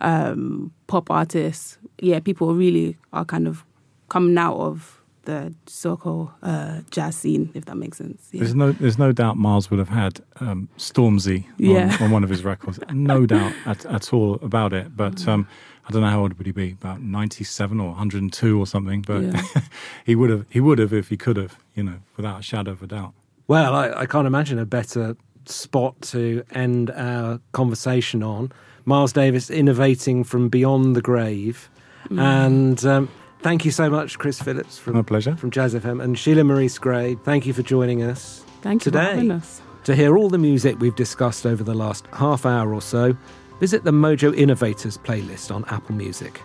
um, 0.00 0.72
pop 0.88 1.10
artists. 1.10 1.78
Yeah, 2.00 2.20
people 2.20 2.54
really 2.54 2.98
are 3.12 3.24
kind 3.24 3.46
of 3.46 3.64
coming 4.08 4.36
out 4.36 4.56
of 4.56 5.00
the 5.22 5.54
so-called 5.66 6.28
uh, 6.42 6.80
jazz 6.90 7.16
scene, 7.16 7.50
if 7.54 7.64
that 7.64 7.76
makes 7.76 7.98
sense. 7.98 8.28
Yeah. 8.32 8.40
There's 8.40 8.54
no, 8.54 8.72
there's 8.72 8.98
no 8.98 9.12
doubt 9.12 9.38
Miles 9.38 9.70
would 9.70 9.78
have 9.78 9.88
had 9.88 10.20
um, 10.40 10.68
Stormzy 10.76 11.46
on, 11.46 11.54
yeah. 11.56 11.96
on, 12.00 12.10
one 12.10 12.24
of 12.24 12.28
his 12.28 12.44
records. 12.44 12.78
No 12.90 13.24
doubt 13.24 13.54
at, 13.64 13.86
at 13.86 14.12
all 14.12 14.34
about 14.42 14.72
it. 14.74 14.94
But 14.94 15.14
mm. 15.14 15.28
um, 15.28 15.48
I 15.88 15.92
don't 15.92 16.02
know 16.02 16.10
how 16.10 16.20
old 16.20 16.34
would 16.34 16.46
he 16.46 16.52
be, 16.52 16.72
about 16.72 17.00
97 17.00 17.80
or 17.80 17.88
102 17.88 18.60
or 18.60 18.66
something. 18.66 19.02
But 19.02 19.22
yeah. 19.22 19.42
he 20.04 20.14
would 20.14 20.30
have, 20.30 20.44
he 20.50 20.60
would 20.60 20.78
have 20.78 20.92
if 20.92 21.08
he 21.08 21.16
could 21.16 21.36
have, 21.36 21.58
you 21.74 21.84
know, 21.84 22.00
without 22.16 22.40
a 22.40 22.42
shadow 22.42 22.72
of 22.72 22.82
a 22.82 22.86
doubt. 22.86 23.14
Well, 23.46 23.74
I, 23.74 23.90
I 23.90 24.06
can't 24.06 24.26
imagine 24.26 24.58
a 24.58 24.66
better 24.66 25.16
spot 25.46 26.00
to 26.00 26.42
end 26.52 26.90
our 26.90 27.40
conversation 27.52 28.22
on. 28.22 28.52
Miles 28.84 29.12
Davis 29.12 29.50
innovating 29.50 30.24
from 30.24 30.48
beyond 30.48 30.96
the 30.96 31.02
grave. 31.02 31.70
Mm. 32.08 32.20
And 32.20 32.84
um, 32.84 33.08
Thank 33.44 33.66
you 33.66 33.70
so 33.70 33.90
much, 33.90 34.18
Chris 34.18 34.40
Phillips 34.40 34.78
from, 34.78 34.94
My 34.94 35.02
pleasure. 35.02 35.36
from 35.36 35.50
Jazz 35.50 35.74
FM 35.74 36.02
and 36.02 36.18
Sheila 36.18 36.44
Maurice-Grey. 36.44 37.16
Thank 37.24 37.44
you 37.44 37.52
for 37.52 37.60
joining 37.62 38.02
us 38.02 38.42
Thank 38.62 38.80
today. 38.80 39.20
You 39.20 39.32
us. 39.32 39.60
To 39.84 39.94
hear 39.94 40.16
all 40.16 40.30
the 40.30 40.38
music 40.38 40.80
we've 40.80 40.96
discussed 40.96 41.44
over 41.44 41.62
the 41.62 41.74
last 41.74 42.06
half 42.14 42.46
hour 42.46 42.72
or 42.72 42.80
so, 42.80 43.14
visit 43.60 43.84
the 43.84 43.90
Mojo 43.90 44.34
Innovators 44.34 44.96
playlist 44.96 45.54
on 45.54 45.62
Apple 45.66 45.94
Music. 45.94 46.40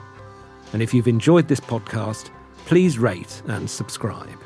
And 0.74 0.82
if 0.82 0.94
you've 0.94 1.08
enjoyed 1.08 1.48
this 1.48 1.62
podcast, 1.62 2.32
please 2.66 3.00
rate 3.00 3.42
and 3.48 3.70
subscribe. 3.70 4.38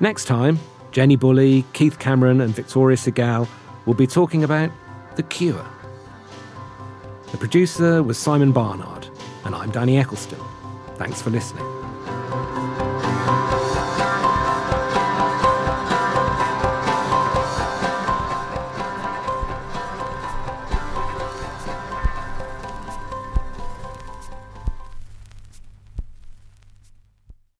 Next 0.00 0.24
time, 0.24 0.58
Jenny 0.92 1.16
Bulley, 1.16 1.64
Keith 1.72 1.98
Cameron, 1.98 2.40
and 2.42 2.54
Victoria 2.54 2.96
Segal 2.96 3.48
will 3.86 3.94
be 3.94 4.06
talking 4.06 4.44
about 4.44 4.70
The 5.16 5.22
Cure. 5.22 5.64
The 7.30 7.38
producer 7.38 8.02
was 8.02 8.18
Simon 8.18 8.52
Barnard, 8.52 9.08
and 9.44 9.54
I'm 9.54 9.70
Danny 9.70 9.96
Eccleston. 9.98 10.38
Thanks 10.96 11.22
for 11.22 11.30
listening. 11.30 11.81